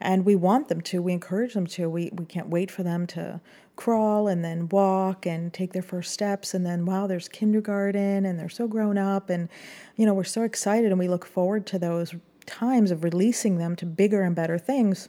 and 0.00 0.24
we 0.24 0.36
want 0.36 0.68
them 0.68 0.80
to. 0.82 1.00
We 1.00 1.12
encourage 1.12 1.54
them 1.54 1.66
to. 1.68 1.88
We 1.88 2.10
we 2.12 2.24
can't 2.26 2.48
wait 2.48 2.70
for 2.70 2.82
them 2.82 3.06
to 3.08 3.40
crawl 3.76 4.26
and 4.26 4.44
then 4.44 4.68
walk 4.70 5.26
and 5.26 5.52
take 5.52 5.72
their 5.72 5.82
first 5.82 6.12
steps. 6.12 6.54
And 6.54 6.66
then 6.66 6.84
wow 6.84 7.06
there's 7.06 7.28
kindergarten 7.28 8.26
and 8.26 8.38
they're 8.38 8.48
so 8.48 8.66
grown 8.66 8.98
up. 8.98 9.30
And 9.30 9.48
you 9.96 10.06
know 10.06 10.14
we're 10.14 10.24
so 10.24 10.42
excited 10.42 10.90
and 10.90 10.98
we 10.98 11.08
look 11.08 11.24
forward 11.24 11.66
to 11.68 11.78
those 11.78 12.14
times 12.46 12.90
of 12.90 13.04
releasing 13.04 13.58
them 13.58 13.76
to 13.76 13.86
bigger 13.86 14.22
and 14.22 14.34
better 14.34 14.58
things. 14.58 15.08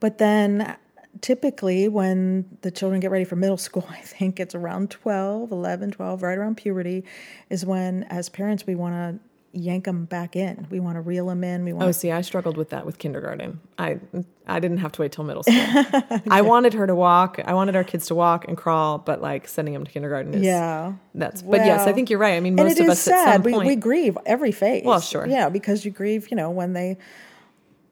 But 0.00 0.18
then 0.18 0.76
typically 1.20 1.88
when 1.88 2.44
the 2.62 2.70
children 2.70 3.00
get 3.00 3.10
ready 3.10 3.24
for 3.24 3.36
middle 3.36 3.58
school 3.58 3.86
i 3.90 4.00
think 4.00 4.40
it's 4.40 4.54
around 4.54 4.90
12 4.90 5.52
11 5.52 5.90
12 5.90 6.22
right 6.22 6.38
around 6.38 6.56
puberty 6.56 7.04
is 7.50 7.66
when 7.66 8.04
as 8.04 8.30
parents 8.30 8.66
we 8.66 8.74
want 8.74 8.94
to 8.94 9.31
yank 9.52 9.84
them 9.84 10.06
back 10.06 10.34
in. 10.34 10.66
We 10.70 10.80
want 10.80 10.96
to 10.96 11.00
reel 11.00 11.26
them 11.26 11.44
in. 11.44 11.64
We 11.64 11.72
want. 11.72 11.88
Oh, 11.88 11.92
see, 11.92 12.10
I 12.10 12.22
struggled 12.22 12.56
with 12.56 12.70
that 12.70 12.86
with 12.86 12.98
kindergarten. 12.98 13.60
I 13.78 13.98
I 14.46 14.60
didn't 14.60 14.78
have 14.78 14.92
to 14.92 15.02
wait 15.02 15.12
till 15.12 15.24
middle 15.24 15.42
school. 15.42 15.54
yeah. 15.54 16.20
I 16.30 16.42
wanted 16.42 16.74
her 16.74 16.86
to 16.86 16.94
walk. 16.94 17.38
I 17.44 17.54
wanted 17.54 17.76
our 17.76 17.84
kids 17.84 18.06
to 18.06 18.14
walk 18.14 18.46
and 18.48 18.56
crawl, 18.56 18.98
but 18.98 19.20
like 19.20 19.48
sending 19.48 19.74
them 19.74 19.84
to 19.84 19.90
kindergarten 19.90 20.34
is 20.34 20.42
yeah. 20.42 20.94
That's 21.14 21.42
well, 21.42 21.60
but 21.60 21.66
yes, 21.66 21.86
I 21.86 21.92
think 21.92 22.10
you're 22.10 22.18
right. 22.18 22.34
I 22.34 22.40
mean, 22.40 22.54
most 22.54 22.78
of 22.80 22.88
us 22.88 23.00
sad. 23.00 23.28
at 23.28 23.32
some 23.34 23.42
point 23.42 23.58
we, 23.58 23.66
we 23.66 23.76
grieve 23.76 24.16
every 24.26 24.52
phase. 24.52 24.84
Well, 24.84 25.00
sure, 25.00 25.26
yeah, 25.26 25.48
because 25.48 25.84
you 25.84 25.90
grieve, 25.90 26.30
you 26.30 26.36
know, 26.36 26.50
when 26.50 26.72
they 26.72 26.98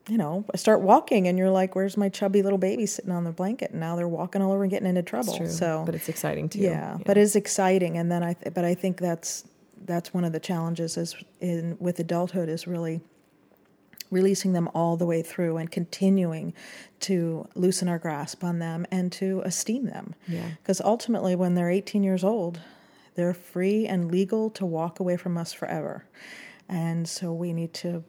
you 0.09 0.19
know, 0.19 0.45
start 0.57 0.81
walking 0.81 1.29
and 1.29 1.39
you're 1.39 1.51
like, 1.51 1.77
where's 1.77 1.97
my 1.97 2.09
chubby 2.09 2.43
little 2.43 2.59
baby 2.59 2.85
sitting 2.85 3.13
on 3.13 3.23
the 3.23 3.31
blanket? 3.31 3.71
And 3.71 3.79
now 3.79 3.95
they're 3.95 4.09
walking 4.09 4.43
all 4.43 4.51
over 4.51 4.65
and 4.65 4.71
getting 4.71 4.89
into 4.89 5.03
trouble. 5.03 5.47
So, 5.47 5.85
but 5.87 5.95
it's 5.95 6.09
exciting 6.09 6.49
too. 6.49 6.59
yeah, 6.59 6.99
but 7.07 7.17
it's 7.17 7.37
exciting. 7.37 7.97
And 7.97 8.11
then 8.11 8.25
I, 8.25 8.33
th- 8.33 8.53
but 8.53 8.65
I 8.65 8.75
think 8.75 8.99
that's, 8.99 9.45
that's 9.85 10.13
one 10.15 10.25
of 10.25 10.33
the 10.33 10.41
challenges 10.41 10.97
is 10.97 11.17
in 11.41 11.77
with 11.81 11.99
adulthood 11.99 12.49
is 12.49 12.67
really 12.67 13.01
releasing 14.11 14.53
them 14.53 14.69
all 14.75 14.97
the 14.97 15.07
way 15.07 15.23
through 15.23 15.57
and 15.57 15.71
continuing 15.71 16.53
to 16.99 17.47
loosen 17.55 17.89
our 17.89 17.99
grasp 17.99 18.43
on 18.43 18.59
them 18.59 18.85
and 18.91 19.13
to 19.13 19.41
esteem 19.45 19.87
them. 19.87 20.15
Yeah. 20.27 20.51
Because 20.63 20.81
ultimately, 20.81 21.37
when 21.37 21.55
they're 21.55 21.71
18 21.71 22.03
years 22.03 22.25
old, 22.25 22.61
they're 23.15 23.35
free 23.35 23.87
and 23.87 24.11
legal 24.11 24.51
to 24.51 24.67
walk 24.67 24.99
away 24.99 25.17
from 25.17 25.39
us 25.39 25.53
forever. 25.53 26.05
And 26.69 27.09
so 27.09 27.33
we 27.33 27.53
need 27.53 27.73
to 27.75 28.03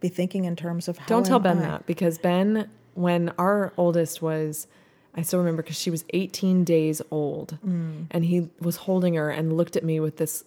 be 0.00 0.08
thinking 0.08 0.44
in 0.44 0.54
terms 0.56 0.86
of 0.88 0.98
how. 0.98 1.06
Don't 1.06 1.24
tell 1.24 1.38
Ben 1.38 1.56
why. 1.60 1.62
that 1.66 1.86
because 1.86 2.18
Ben, 2.18 2.68
when 2.94 3.30
our 3.38 3.72
oldest 3.78 4.20
was, 4.20 4.66
I 5.14 5.22
still 5.22 5.38
remember 5.38 5.62
because 5.62 5.76
she 5.78 5.90
was 5.90 6.04
18 6.10 6.64
days 6.64 7.00
old 7.10 7.58
Mm. 7.66 8.06
and 8.10 8.24
he 8.26 8.50
was 8.60 8.76
holding 8.76 9.14
her 9.14 9.30
and 9.30 9.56
looked 9.56 9.76
at 9.76 9.84
me 9.84 9.98
with 10.00 10.16
this 10.18 10.44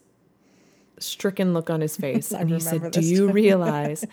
stricken 0.99 1.53
look 1.53 1.69
on 1.69 1.81
his 1.81 1.95
face. 2.05 2.31
And 2.31 2.49
he 2.49 2.59
said, 2.59 2.91
Do 2.91 3.01
you 3.01 3.29
realize 3.31 4.05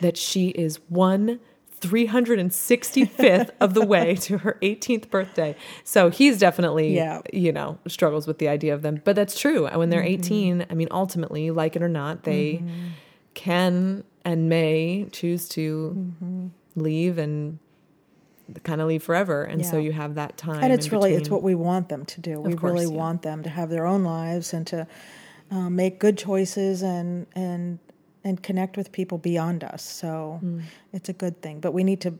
that 0.00 0.16
she 0.16 0.48
is 0.48 0.78
one 0.88 1.40
365th 1.80 3.50
of 3.60 3.74
the 3.74 3.84
way 3.84 4.14
to 4.16 4.38
her 4.38 4.58
18th 4.62 5.10
birthday? 5.10 5.56
So 5.84 6.10
he's 6.10 6.38
definitely, 6.38 6.94
Yeah. 6.94 7.22
you 7.32 7.52
know, 7.52 7.78
struggles 7.86 8.26
with 8.26 8.38
the 8.38 8.48
idea 8.48 8.74
of 8.74 8.82
them. 8.82 9.00
But 9.04 9.16
that's 9.16 9.38
true. 9.38 9.68
When 9.68 9.90
they're 9.90 10.00
Mm-hmm. 10.02 10.24
18, 10.62 10.66
I 10.70 10.74
mean, 10.74 10.88
ultimately, 10.90 11.50
like 11.50 11.76
it 11.76 11.82
or 11.82 11.88
not, 11.88 12.22
they 12.24 12.62
can 13.34 14.04
and 14.24 14.48
may 14.48 15.06
choose 15.12 15.48
to 15.50 15.92
Mm-hmm. 15.96 16.46
leave 16.76 17.18
and 17.18 17.58
kind 18.62 18.80
of 18.80 18.86
leave 18.86 19.02
forever 19.02 19.42
and 19.42 19.66
so 19.66 19.76
you 19.76 19.90
have 19.90 20.14
that 20.14 20.36
time 20.36 20.62
and 20.62 20.72
it's 20.72 20.92
really 20.92 21.14
it's 21.14 21.28
what 21.28 21.42
we 21.42 21.56
want 21.56 21.88
them 21.88 22.04
to 22.06 22.20
do. 22.20 22.40
We 22.40 22.54
course, 22.54 22.72
really 22.74 22.84
yeah. 22.86 22.96
want 22.96 23.22
them 23.22 23.42
to 23.42 23.50
have 23.50 23.70
their 23.70 23.84
own 23.86 24.04
lives 24.04 24.52
and 24.52 24.64
to 24.68 24.86
uh, 25.50 25.70
make 25.70 25.98
good 25.98 26.18
choices 26.18 26.82
and 26.82 27.26
and 27.34 27.78
and 28.24 28.42
connect 28.42 28.76
with 28.76 28.90
people 28.90 29.18
beyond 29.18 29.62
us. 29.62 29.82
So 29.84 30.38
Hmm. 30.40 30.60
it's 30.92 31.08
a 31.08 31.12
good 31.12 31.40
thing. 31.42 31.60
But 31.60 31.72
we 31.72 31.84
need 31.84 32.00
to 32.00 32.14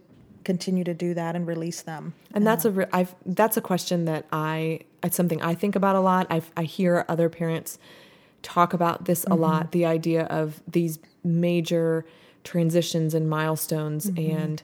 continue 0.45 0.85
to 0.85 0.95
do 0.95 1.12
that 1.14 1.35
and 1.35 1.45
release 1.47 1.83
them. 1.83 2.14
and 2.33 2.47
that's 2.47 2.64
a 2.64 2.71
re- 2.71 2.87
I've 2.92 3.14
that's 3.25 3.56
a 3.56 3.61
question 3.61 4.04
that 4.04 4.25
I 4.33 4.80
it's 5.02 5.16
something 5.16 5.42
I 5.42 5.54
think 5.54 5.75
about 5.75 5.97
a 5.97 6.00
lot 6.00 6.26
I 6.30 6.40
I 6.56 6.62
hear 6.64 7.04
other 7.09 7.28
parents 7.28 7.78
talk 8.42 8.73
about 8.73 9.06
this 9.06 9.25
a 9.28 9.35
lot 9.35 9.73
the 9.73 9.85
idea 9.85 10.23
of 10.26 10.62
these 10.71 11.00
major 11.25 12.04
transitions 12.45 13.12
and 13.12 13.28
milestones 13.28 14.06
and 14.16 14.62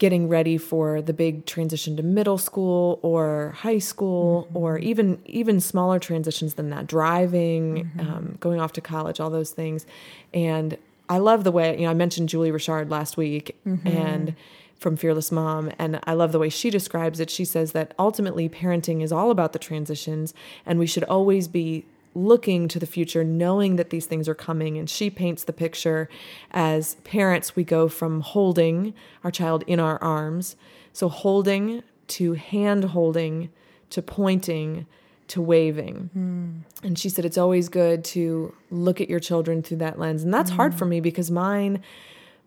getting 0.00 0.28
ready 0.28 0.56
for 0.56 1.00
the 1.02 1.12
big 1.12 1.44
transition 1.44 1.94
to 1.94 2.02
middle 2.02 2.38
school 2.38 2.98
or 3.02 3.54
high 3.58 3.78
school 3.78 4.44
mm-hmm. 4.44 4.56
or 4.56 4.78
even 4.78 5.20
even 5.26 5.60
smaller 5.60 6.00
transitions 6.00 6.54
than 6.54 6.70
that. 6.70 6.88
Driving 6.88 7.84
mm-hmm. 7.84 8.00
um, 8.00 8.36
going 8.40 8.60
off 8.60 8.72
to 8.72 8.80
college 8.80 9.20
all 9.20 9.30
those 9.30 9.52
things. 9.52 9.86
And 10.34 10.76
i 11.08 11.18
love 11.18 11.42
the 11.42 11.50
way 11.50 11.76
you 11.76 11.82
know 11.82 11.90
i 11.90 11.94
mentioned 11.94 12.28
julie 12.28 12.52
richard 12.52 12.88
last 12.88 13.16
week 13.16 13.56
mm-hmm. 13.66 13.86
and 13.88 14.36
from 14.78 14.96
fearless 14.96 15.32
mom 15.32 15.70
and 15.76 15.98
i 16.04 16.12
love 16.12 16.30
the 16.30 16.38
way 16.38 16.48
she 16.48 16.70
describes 16.70 17.18
it. 17.20 17.28
She 17.28 17.44
says 17.44 17.72
that 17.72 17.92
ultimately 17.98 18.48
parenting 18.48 19.02
is 19.02 19.10
all 19.10 19.30
about 19.32 19.52
the 19.52 19.58
transitions 19.58 20.32
and 20.64 20.78
we 20.78 20.86
should 20.86 21.04
always 21.04 21.48
be 21.48 21.84
looking 22.14 22.68
to 22.68 22.78
the 22.78 22.86
future, 22.86 23.22
knowing 23.24 23.76
that 23.76 23.90
these 23.90 24.06
things 24.06 24.28
are 24.28 24.34
coming. 24.34 24.76
And 24.76 24.88
she 24.88 25.10
paints 25.10 25.44
the 25.44 25.52
picture 25.52 26.08
as 26.50 26.94
parents, 27.04 27.54
we 27.54 27.64
go 27.64 27.88
from 27.88 28.20
holding 28.20 28.94
our 29.22 29.30
child 29.30 29.64
in 29.66 29.78
our 29.80 30.02
arms. 30.02 30.56
So 30.92 31.08
holding 31.08 31.82
to 32.08 32.34
hand 32.34 32.84
holding 32.84 33.50
to 33.90 34.02
pointing 34.02 34.86
to 35.28 35.40
waving. 35.40 36.10
Hmm. 36.12 36.48
And 36.82 36.98
she 36.98 37.08
said 37.08 37.24
it's 37.24 37.38
always 37.38 37.68
good 37.68 38.04
to 38.06 38.52
look 38.70 39.00
at 39.00 39.08
your 39.08 39.20
children 39.20 39.62
through 39.62 39.76
that 39.78 39.98
lens. 39.98 40.24
And 40.24 40.34
that's 40.34 40.50
hard 40.50 40.74
for 40.74 40.84
hmm. 40.84 40.90
me 40.90 41.00
because 41.00 41.30
mine 41.30 41.82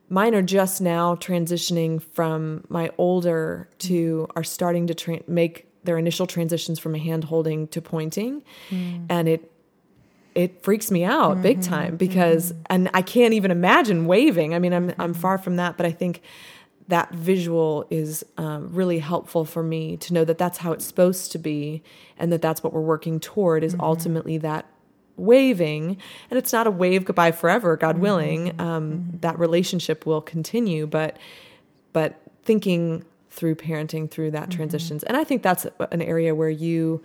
mine 0.10 0.36
are 0.36 0.42
just 0.42 0.82
now 0.82 1.16
transitioning 1.16 2.04
from 2.14 2.66
my 2.68 2.92
older 2.98 3.70
hmm. 3.72 3.88
to 3.88 4.28
are 4.36 4.44
starting 4.44 4.88
to 4.88 4.94
tra- 4.94 5.22
make 5.28 5.66
their 5.84 5.98
initial 5.98 6.28
transitions 6.28 6.80
from 6.80 6.96
a 6.96 7.00
hand 7.00 7.26
holding 7.26 7.68
to 7.68 7.82
pointing 7.82 8.42
and 9.10 9.28
it 9.28 9.52
it 10.36 10.64
freaks 10.64 10.92
me 10.92 11.04
out 11.04 11.42
big 11.42 11.60
mm-hmm, 11.60 11.74
time 11.74 11.96
because 11.96 12.52
mm-hmm. 12.52 12.62
and 12.70 12.90
I 12.94 13.02
can't 13.02 13.34
even 13.34 13.52
imagine 13.52 14.06
waving. 14.06 14.54
I 14.54 14.60
mean, 14.60 14.74
I'm 14.74 14.94
I'm 14.98 15.14
far 15.14 15.38
from 15.38 15.58
that, 15.58 15.78
but 15.78 15.86
I 15.86 15.92
think 15.92 16.22
that 16.88 17.12
visual 17.14 17.86
is 17.90 18.26
um, 18.38 18.70
really 18.74 19.00
helpful 19.00 19.46
for 19.46 19.64
me 19.64 19.96
to 19.98 20.14
know 20.14 20.26
that 20.26 20.38
that's 20.38 20.58
how 20.58 20.74
it's 20.74 20.86
supposed 20.86 21.32
to 21.32 21.38
be, 21.38 21.82
and 22.18 22.32
that 22.32 22.42
that's 22.42 22.64
what 22.64 22.74
we're 22.74 22.82
working 22.82 23.20
toward 23.20 23.64
is 23.64 23.74
mm-hmm. 23.74 23.82
ultimately 23.82 24.38
that 24.40 24.66
waving. 25.16 25.98
And 26.30 26.38
it's 26.38 26.52
not 26.52 26.68
a 26.68 26.72
wave 26.72 27.06
goodbye 27.06 27.32
forever, 27.32 27.78
God 27.78 28.00
willing. 28.00 28.60
Um, 28.60 29.18
That 29.22 29.38
relationship 29.40 30.06
will 30.06 30.22
continue, 30.22 30.88
but 30.88 31.18
but 31.94 32.20
thinking 32.44 33.06
through 33.30 33.56
parenting 33.56 34.10
through 34.10 34.32
that 34.32 34.50
transitions, 34.50 35.04
and 35.04 35.16
I 35.16 35.24
think 35.24 35.42
that's 35.42 35.66
an 35.92 36.02
area 36.02 36.36
where 36.36 36.50
you 36.50 37.02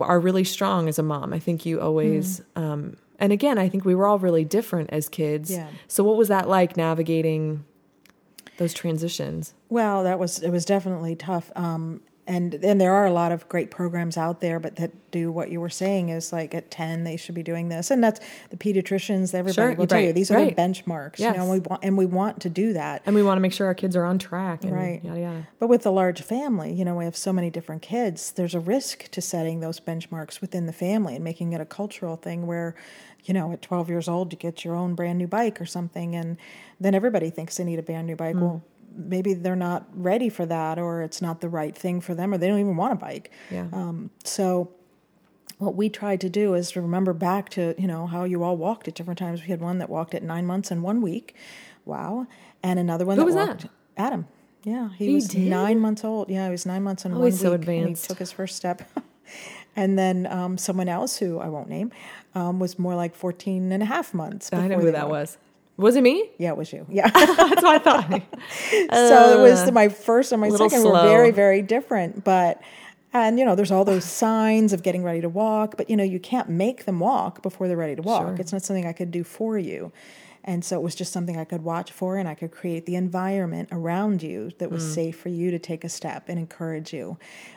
are 0.00 0.20
really 0.20 0.44
strong 0.44 0.88
as 0.88 0.98
a 0.98 1.02
mom. 1.02 1.32
I 1.32 1.38
think 1.38 1.66
you 1.66 1.80
always, 1.80 2.40
um, 2.56 2.96
and 3.18 3.32
again, 3.32 3.58
I 3.58 3.68
think 3.68 3.84
we 3.84 3.94
were 3.94 4.06
all 4.06 4.18
really 4.18 4.44
different 4.44 4.90
as 4.90 5.08
kids. 5.08 5.50
Yeah. 5.50 5.68
So, 5.88 6.04
what 6.04 6.16
was 6.16 6.28
that 6.28 6.48
like 6.48 6.76
navigating 6.76 7.64
those 8.56 8.74
transitions? 8.74 9.54
Well, 9.68 10.04
that 10.04 10.18
was 10.18 10.40
it 10.40 10.50
was 10.50 10.64
definitely 10.64 11.16
tough. 11.16 11.50
Um, 11.56 12.00
and 12.26 12.54
and 12.54 12.80
there 12.80 12.94
are 12.94 13.06
a 13.06 13.12
lot 13.12 13.32
of 13.32 13.48
great 13.48 13.70
programs 13.70 14.16
out 14.16 14.40
there, 14.40 14.58
but 14.58 14.76
that 14.76 14.92
do 15.10 15.30
what 15.30 15.50
you 15.50 15.60
were 15.60 15.68
saying 15.68 16.08
is 16.08 16.32
like 16.32 16.54
at 16.54 16.70
ten 16.70 17.04
they 17.04 17.16
should 17.16 17.34
be 17.34 17.42
doing 17.42 17.68
this, 17.68 17.90
and 17.90 18.02
that's 18.02 18.20
the 18.50 18.56
pediatricians. 18.56 19.34
Everybody 19.34 19.52
Sure, 19.54 19.74
will 19.74 19.86
tell 19.86 20.00
you 20.00 20.06
right, 20.06 20.14
these 20.14 20.30
are 20.30 20.34
right. 20.36 20.56
the 20.56 20.60
benchmarks. 20.62 21.18
You 21.18 21.32
know, 21.32 21.42
and 21.42 21.50
we 21.50 21.58
want 21.60 21.84
and 21.84 21.98
we 21.98 22.06
want 22.06 22.40
to 22.42 22.50
do 22.50 22.72
that. 22.72 23.02
And 23.04 23.14
we 23.14 23.22
want 23.22 23.36
to 23.36 23.40
make 23.40 23.52
sure 23.52 23.66
our 23.66 23.74
kids 23.74 23.94
are 23.94 24.04
on 24.04 24.18
track. 24.18 24.64
And 24.64 24.72
Right. 24.72 25.04
Yada 25.04 25.20
yada. 25.20 25.48
But 25.58 25.68
with 25.68 25.84
a 25.86 25.90
large 25.90 26.22
family, 26.22 26.72
you 26.72 26.84
know, 26.84 26.94
we 26.96 27.04
have 27.04 27.16
so 27.16 27.32
many 27.32 27.50
different 27.50 27.82
kids, 27.82 28.32
there's 28.32 28.54
a 28.54 28.60
risk 28.60 29.10
to 29.10 29.20
setting 29.20 29.60
those 29.60 29.80
benchmarks 29.80 30.40
within 30.40 30.66
the 30.66 30.72
family 30.72 31.14
and 31.14 31.24
making 31.24 31.52
it 31.52 31.60
a 31.60 31.66
cultural 31.66 32.16
thing 32.16 32.46
where, 32.46 32.74
you 33.24 33.34
know, 33.34 33.52
at 33.52 33.62
12 33.62 33.88
years 33.88 34.08
old, 34.08 34.32
you 34.32 34.38
get 34.38 34.64
your 34.64 34.74
own 34.74 34.94
brand 34.94 35.18
new 35.18 35.26
bike 35.26 35.60
or 35.60 35.66
something. 35.66 36.14
And 36.14 36.38
then 36.80 36.94
everybody 36.94 37.30
thinks 37.30 37.56
they 37.56 37.64
need 37.64 37.78
a 37.78 37.82
brand 37.82 38.06
new 38.06 38.16
bike. 38.16 38.36
Mm. 38.36 38.40
Well, 38.40 38.62
maybe 38.96 39.34
they're 39.34 39.56
not 39.56 39.86
ready 39.92 40.28
for 40.28 40.46
that 40.46 40.78
or 40.78 41.02
it's 41.02 41.20
not 41.20 41.40
the 41.40 41.48
right 41.48 41.76
thing 41.76 42.00
for 42.00 42.14
them 42.14 42.32
or 42.32 42.38
they 42.38 42.46
don't 42.48 42.60
even 42.60 42.76
want 42.76 42.92
a 42.92 42.96
bike. 42.96 43.30
Yeah. 43.50 43.66
Um, 43.72 44.10
so 44.24 44.70
what 45.58 45.74
we 45.74 45.88
tried 45.88 46.20
to 46.22 46.28
do 46.28 46.54
is 46.54 46.72
to 46.72 46.80
remember 46.82 47.12
back 47.12 47.48
to 47.50 47.74
you 47.78 47.86
know 47.86 48.06
how 48.06 48.24
you 48.24 48.42
all 48.42 48.56
walked 48.56 48.88
at 48.88 48.94
different 48.94 49.18
times. 49.18 49.40
We 49.42 49.48
had 49.48 49.60
one 49.60 49.78
that 49.78 49.88
walked 49.90 50.14
at 50.14 50.22
nine 50.22 50.46
months 50.46 50.70
and 50.70 50.82
one 50.82 51.00
week, 51.00 51.34
wow, 51.84 52.26
and 52.62 52.78
another 52.78 53.04
one 53.06 53.16
Who 53.16 53.22
that 53.22 53.26
was 53.26 53.34
walked. 53.34 53.62
that? 53.62 53.70
Adam. 53.96 54.26
Yeah, 54.64 54.88
he, 54.96 55.08
He 55.08 55.14
was 55.14 55.28
did? 55.28 55.46
nine 55.48 55.78
months 55.78 56.04
old. 56.04 56.30
Yeah, 56.30 56.46
he 56.46 56.50
was 56.50 56.64
nine 56.64 56.82
months 56.82 57.04
and 57.04 57.14
Oh, 57.14 57.18
one 57.18 57.26
he's 57.30 57.38
so 57.40 57.50
week, 57.52 57.60
and 57.60 57.68
he 57.68 57.78
advanced. 57.80 58.08
took 58.08 58.18
his 58.18 58.32
first 58.32 58.56
step. 58.56 58.90
and 59.76 59.98
then 59.98 60.26
um, 60.26 60.56
someone 60.56 60.88
else 60.88 61.18
who 61.18 61.38
I 61.38 61.48
won't 61.48 61.68
name 61.68 61.92
um, 62.34 62.58
was 62.58 62.78
more 62.78 62.94
like 62.94 63.14
14 63.14 63.70
and 63.72 63.82
a 63.82 63.86
half 63.86 64.14
months. 64.14 64.50
I 64.52 64.66
know 64.68 64.78
who 64.78 64.90
that 64.92 65.08
was. 65.10 65.36
Was 65.76 65.96
it 65.96 66.02
me? 66.02 66.30
Yeah, 66.38 66.50
it 66.50 66.56
was 66.56 66.72
you. 66.72 66.86
Yeah. 66.88 67.08
That's 67.10 67.62
what 67.62 67.64
I 67.64 67.78
thought. 67.78 68.10
so 68.92 69.38
it 69.38 69.42
was 69.42 69.70
my 69.72 69.88
first 69.88 70.30
and 70.32 70.40
my 70.40 70.48
Uh, 70.48 70.56
second 70.56 70.84
were 70.84 70.92
very 71.02 71.30
very 71.32 71.62
different 71.62 72.22
but 72.24 72.60
and 73.12 73.38
you 73.38 73.44
know 73.44 73.54
there's 73.54 73.70
all 73.72 73.84
those 73.84 74.04
signs 74.04 74.72
of 74.72 74.82
getting 74.82 75.02
ready 75.02 75.20
to 75.20 75.28
walk 75.28 75.76
but 75.76 75.88
you 75.90 75.96
know 75.96 76.04
you 76.04 76.20
can't 76.20 76.48
make 76.48 76.84
them 76.84 77.00
walk 77.00 77.42
before 77.42 77.66
they're 77.68 77.76
ready 77.76 77.96
to 77.96 78.02
walk 78.02 78.22
Sure. 78.26 78.36
it's 78.40 78.52
not 78.52 78.62
something 78.62 78.86
i 78.86 78.92
could 78.92 79.10
do 79.10 79.24
for 79.24 79.58
you 79.58 79.92
and 80.46 80.62
so 80.64 80.76
it 80.78 80.82
was 80.82 80.94
just 80.94 81.12
something 81.12 81.36
i 81.38 81.44
could 81.44 81.62
watch 81.62 81.90
for 81.90 82.16
and 82.18 82.28
i 82.28 82.34
could 82.34 82.50
create 82.50 82.84
the 82.86 82.94
environment 82.96 83.68
around 83.72 84.22
you 84.22 84.50
that 84.58 84.70
was 84.70 84.84
Mm. 84.84 84.94
safe 84.94 85.16
for 85.18 85.30
you 85.30 85.50
to 85.50 85.58
take 85.58 85.82
a 85.84 85.88
step 85.88 86.28
and 86.28 86.38
encourage 86.38 86.92
you. 86.92 87.16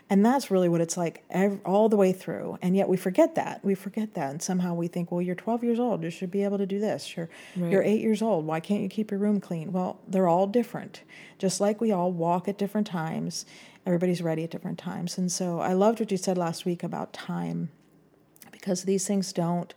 And 0.10 0.26
that's 0.26 0.50
really 0.50 0.70
what 0.70 0.80
it's 0.80 0.96
like 0.96 1.26
all 1.66 1.90
the 1.90 1.98
way 1.98 2.14
through. 2.14 2.58
And 2.62 2.78
yet 2.78 2.88
we 2.88 2.96
forget 2.96 3.36
that. 3.36 3.60
We 3.64 3.76
forget 3.76 4.14
that. 4.14 4.32
And 4.32 4.42
somehow 4.42 4.74
we 4.74 4.88
think 4.88 5.12
well 5.12 5.22
you're 5.22 5.36
12 5.36 5.64
years 5.66 5.80
old. 5.80 6.02
You 6.04 6.10
should 6.10 6.32
be 6.32 6.44
able 6.46 6.58
to 6.60 6.66
do 6.66 6.80
this. 6.80 7.18
You're, 7.18 7.30
you're 7.58 7.84
eight 7.84 8.00
years 8.00 8.22
old. 8.22 8.46
Why 8.46 8.62
can't 8.62 8.82
you 8.82 8.88
keep 8.90 9.12
your 9.12 9.20
room 9.20 9.42
clean? 9.42 9.74
Well 9.74 10.00
they're 10.08 10.30
all 10.30 10.48
different. 10.48 11.04
Just 11.38 11.60
like 11.60 11.82
we 11.82 11.92
all 11.92 12.12
walk 12.14 12.48
at 12.48 12.58
different 12.58 12.88
times 12.88 13.46
everybody's 13.86 14.22
ready 14.22 14.44
at 14.44 14.52
different 14.52 14.78
times. 14.80 15.18
And 15.18 15.30
so 15.32 15.60
i 15.60 15.74
loved 15.74 16.00
what 16.00 16.12
you 16.12 16.18
said 16.18 16.38
last 16.38 16.66
week 16.66 16.84
about 16.84 17.12
time 17.14 17.70
because 18.52 18.84
these 18.84 19.06
things 19.06 19.34
don't 19.34 19.74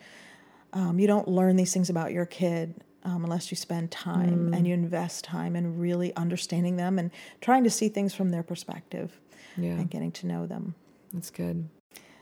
um, 0.72 1.00
you 1.00 1.06
don't 1.08 1.26
learn 1.26 1.56
these 1.56 1.72
things 1.72 1.90
about 1.90 2.12
your 2.12 2.26
kid 2.26 2.74
um, 3.04 3.24
unless 3.24 3.50
you 3.50 3.56
spend 3.56 3.90
time 3.90 4.52
and 4.52 4.66
you 4.66 4.74
invest 4.74 5.24
time 5.24 5.56
in 5.56 5.78
really 5.78 6.14
understanding 6.16 6.76
them 6.76 6.98
and 6.98 7.10
trying 7.40 7.64
to 7.64 7.70
see 7.70 7.88
things 7.88 8.14
from 8.14 8.30
their 8.30 8.42
perspective 8.42 9.18
Yeah, 9.56 9.70
and 9.72 9.90
getting 9.90 10.12
to 10.12 10.26
know 10.26 10.46
them 10.46 10.74
that's 11.12 11.30
good. 11.30 11.68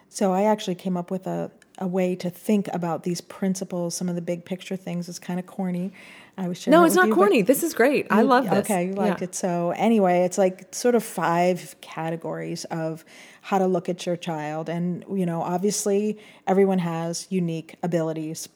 so 0.08 0.32
I 0.32 0.44
actually 0.44 0.76
came 0.76 0.96
up 0.96 1.10
with 1.10 1.26
a, 1.26 1.50
a 1.78 1.86
way 1.86 2.16
to 2.16 2.30
think 2.30 2.68
about 2.72 3.02
these 3.02 3.20
principles, 3.20 3.94
some 3.94 4.08
of 4.08 4.14
the 4.14 4.22
big 4.22 4.44
picture 4.44 4.76
things. 4.76 5.08
It's 5.08 5.18
kind 5.18 5.38
of 5.38 5.46
corny. 5.46 5.92
I 6.36 6.46
was 6.46 6.66
no, 6.68 6.84
it's 6.84 6.94
not 6.94 7.08
you, 7.08 7.14
corny. 7.14 7.42
This 7.42 7.64
is 7.64 7.74
great. 7.74 8.06
I 8.10 8.22
love 8.22 8.44
this. 8.48 8.60
Okay, 8.60 8.86
you 8.86 8.92
liked 8.92 9.20
yeah. 9.20 9.24
it. 9.24 9.34
So 9.34 9.72
anyway, 9.76 10.20
it's 10.20 10.38
like 10.38 10.72
sort 10.72 10.94
of 10.94 11.02
five 11.02 11.74
categories 11.80 12.64
of 12.66 13.04
how 13.42 13.58
to 13.58 13.66
look 13.66 13.88
at 13.88 14.06
your 14.06 14.16
child, 14.16 14.68
and 14.68 15.04
you 15.12 15.26
know, 15.26 15.42
obviously, 15.42 16.18
everyone 16.46 16.78
has 16.78 17.26
unique 17.28 17.74
abilities. 17.82 18.48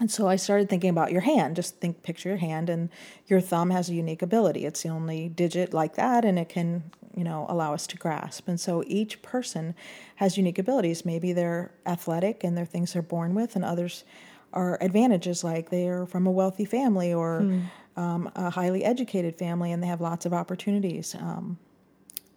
And 0.00 0.10
so 0.10 0.26
I 0.26 0.36
started 0.36 0.68
thinking 0.68 0.90
about 0.90 1.12
your 1.12 1.20
hand. 1.20 1.54
Just 1.54 1.76
think, 1.76 2.02
picture 2.02 2.28
your 2.28 2.38
hand, 2.38 2.68
and 2.68 2.90
your 3.26 3.40
thumb 3.40 3.70
has 3.70 3.88
a 3.88 3.94
unique 3.94 4.22
ability. 4.22 4.66
It's 4.66 4.82
the 4.82 4.88
only 4.88 5.28
digit 5.28 5.72
like 5.72 5.94
that, 5.94 6.24
and 6.24 6.36
it 6.38 6.48
can, 6.48 6.90
you 7.14 7.22
know, 7.22 7.46
allow 7.48 7.72
us 7.72 7.86
to 7.88 7.96
grasp. 7.96 8.48
And 8.48 8.58
so 8.58 8.82
each 8.88 9.22
person 9.22 9.74
has 10.16 10.36
unique 10.36 10.58
abilities. 10.58 11.04
Maybe 11.04 11.32
they're 11.32 11.70
athletic 11.86 12.42
and 12.42 12.56
they're 12.56 12.64
things 12.64 12.92
they're 12.92 13.02
born 13.02 13.34
with, 13.34 13.54
and 13.54 13.64
others 13.64 14.04
are 14.52 14.78
advantages 14.80 15.44
like 15.44 15.70
they're 15.70 16.06
from 16.06 16.26
a 16.26 16.30
wealthy 16.30 16.64
family 16.64 17.12
or 17.12 17.40
hmm. 17.40 17.60
um, 17.96 18.30
a 18.34 18.50
highly 18.50 18.84
educated 18.84 19.36
family, 19.36 19.70
and 19.70 19.80
they 19.80 19.86
have 19.86 20.00
lots 20.00 20.26
of 20.26 20.32
opportunities. 20.32 21.14
Um, 21.14 21.56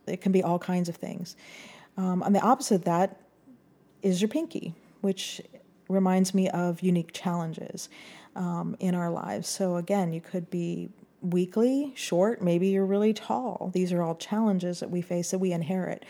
it 0.05 0.21
can 0.21 0.31
be 0.31 0.43
all 0.43 0.59
kinds 0.59 0.89
of 0.89 0.95
things. 0.95 1.35
Um, 1.97 2.21
on 2.21 2.33
the 2.33 2.41
opposite 2.41 2.75
of 2.75 2.83
that 2.85 3.19
is 4.03 4.21
your 4.21 4.29
pinky, 4.29 4.75
which 5.01 5.41
reminds 5.89 6.33
me 6.33 6.49
of 6.49 6.81
unique 6.81 7.11
challenges 7.13 7.89
um, 8.35 8.75
in 8.79 8.95
our 8.95 9.09
lives. 9.09 9.47
So, 9.47 9.77
again, 9.77 10.13
you 10.13 10.21
could 10.21 10.49
be 10.49 10.89
weakly, 11.21 11.93
short, 11.95 12.41
maybe 12.41 12.67
you're 12.67 12.85
really 12.85 13.13
tall. 13.13 13.71
These 13.73 13.91
are 13.91 14.01
all 14.01 14.15
challenges 14.15 14.79
that 14.79 14.91
we 14.91 15.01
face 15.01 15.31
that 15.31 15.39
we 15.39 15.51
inherit. 15.51 16.05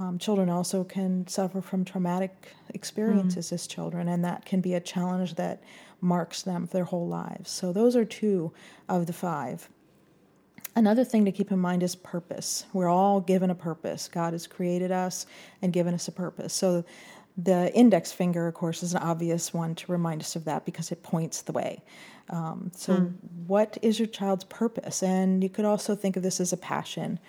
Um, 0.00 0.18
children 0.18 0.48
also 0.48 0.84
can 0.84 1.26
suffer 1.26 1.60
from 1.60 1.84
traumatic 1.84 2.52
experiences 2.70 3.48
mm. 3.48 3.52
as 3.52 3.66
children, 3.66 4.08
and 4.08 4.24
that 4.24 4.44
can 4.44 4.60
be 4.60 4.74
a 4.74 4.80
challenge 4.80 5.34
that 5.34 5.62
marks 6.00 6.42
them 6.42 6.66
for 6.66 6.74
their 6.74 6.84
whole 6.84 7.08
lives. 7.08 7.50
So, 7.50 7.72
those 7.72 7.96
are 7.96 8.04
two 8.04 8.52
of 8.88 9.06
the 9.06 9.12
five. 9.12 9.68
Another 10.76 11.04
thing 11.04 11.24
to 11.24 11.32
keep 11.32 11.50
in 11.50 11.58
mind 11.58 11.82
is 11.82 11.96
purpose. 11.96 12.64
We're 12.72 12.88
all 12.88 13.20
given 13.20 13.50
a 13.50 13.54
purpose. 13.54 14.06
God 14.06 14.32
has 14.32 14.46
created 14.46 14.92
us 14.92 15.26
and 15.60 15.72
given 15.72 15.92
us 15.92 16.06
a 16.06 16.12
purpose. 16.12 16.54
So, 16.54 16.84
the 17.38 17.72
index 17.72 18.10
finger, 18.10 18.48
of 18.48 18.54
course, 18.54 18.82
is 18.82 18.94
an 18.94 19.00
obvious 19.00 19.54
one 19.54 19.76
to 19.76 19.92
remind 19.92 20.20
us 20.20 20.34
of 20.34 20.44
that 20.46 20.64
because 20.64 20.90
it 20.90 21.04
points 21.04 21.42
the 21.42 21.52
way. 21.52 21.82
Um, 22.30 22.72
so, 22.74 22.96
mm. 22.96 23.14
what 23.46 23.78
is 23.80 23.98
your 23.98 24.08
child's 24.08 24.44
purpose? 24.44 25.02
And 25.02 25.42
you 25.42 25.48
could 25.48 25.64
also 25.64 25.94
think 25.94 26.16
of 26.16 26.24
this 26.24 26.40
as 26.40 26.52
a 26.52 26.56
passion. 26.56 27.20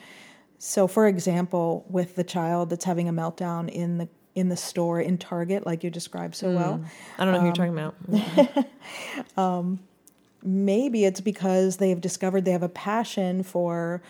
So, 0.58 0.88
for 0.88 1.08
example, 1.08 1.86
with 1.90 2.16
the 2.16 2.24
child 2.24 2.72
that's 2.72 2.86
having 2.86 3.08
a 3.08 3.14
meltdown 3.14 3.70
in 3.70 4.00
the 4.00 4.10
in 4.36 4.50
the 4.50 4.58
store 4.58 5.00
in 5.00 5.18
Target, 5.18 5.66
like 5.66 5.84
you 5.84 5.90
described 5.90 6.36
so 6.36 6.48
mm. 6.48 6.56
well. 6.56 6.84
I 7.18 7.26
don't 7.26 7.34
know 7.34 7.40
um, 7.40 7.46
who 7.46 7.48
you're 7.48 7.56
talking 7.56 8.58
about. 8.58 8.68
um, 9.38 9.80
maybe 10.44 11.06
it's 11.06 11.22
because 11.22 11.78
they've 11.78 12.00
discovered 12.00 12.46
they 12.46 12.52
have 12.52 12.64
a 12.64 12.70
passion 12.70 13.44
for 13.44 14.02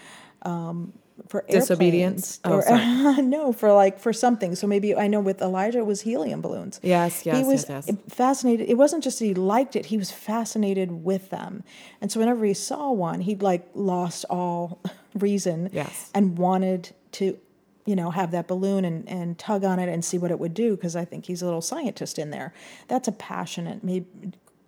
um, 0.44 0.94
for 1.28 1.46
disobedience? 1.50 2.40
or 2.46 2.64
oh, 2.68 3.18
no 3.24 3.52
for 3.54 3.74
like 3.74 4.00
for 4.00 4.14
something. 4.14 4.56
So 4.56 4.68
maybe 4.68 4.96
i 4.96 5.08
know 5.08 5.20
with 5.20 5.42
elijah 5.42 5.80
it 5.80 5.86
was 5.86 6.02
helium 6.02 6.42
balloons. 6.42 6.80
Yes 6.84 7.26
yes 7.26 7.38
he 7.38 7.44
was 7.44 7.66
yes, 7.70 7.88
yes. 7.88 7.98
fascinated 8.10 8.70
it 8.70 8.76
wasn't 8.76 9.04
just 9.04 9.20
that 9.20 9.26
he 9.26 9.34
liked 9.34 9.76
it 9.76 9.88
he 9.88 9.98
was 9.98 10.12
fascinated 10.12 11.04
with 11.04 11.30
them. 11.30 11.64
And 12.02 12.12
so 12.12 12.20
whenever 12.20 12.46
he 12.46 12.54
saw 12.54 12.92
one 12.92 13.22
he'd 13.22 13.42
like 13.42 13.70
lost 13.74 14.26
all 14.30 14.82
reason 15.14 15.70
yes. 15.72 16.12
and 16.14 16.38
wanted 16.38 16.94
to 17.14 17.38
you 17.86 17.96
know 17.96 18.12
have 18.12 18.32
that 18.32 18.48
balloon 18.48 18.86
and, 18.86 19.08
and 19.10 19.38
tug 19.38 19.64
on 19.64 19.80
it 19.80 19.90
and 19.90 20.06
see 20.06 20.18
what 20.18 20.32
it 20.32 20.40
would 20.40 20.54
do 20.54 20.76
because 20.76 20.96
i 20.96 21.04
think 21.04 21.26
he's 21.26 21.42
a 21.42 21.46
little 21.46 21.62
scientist 21.62 22.20
in 22.20 22.30
there. 22.30 22.54
That's 22.88 23.08
a 23.08 23.12
passionate 23.12 23.84
maybe 23.84 24.06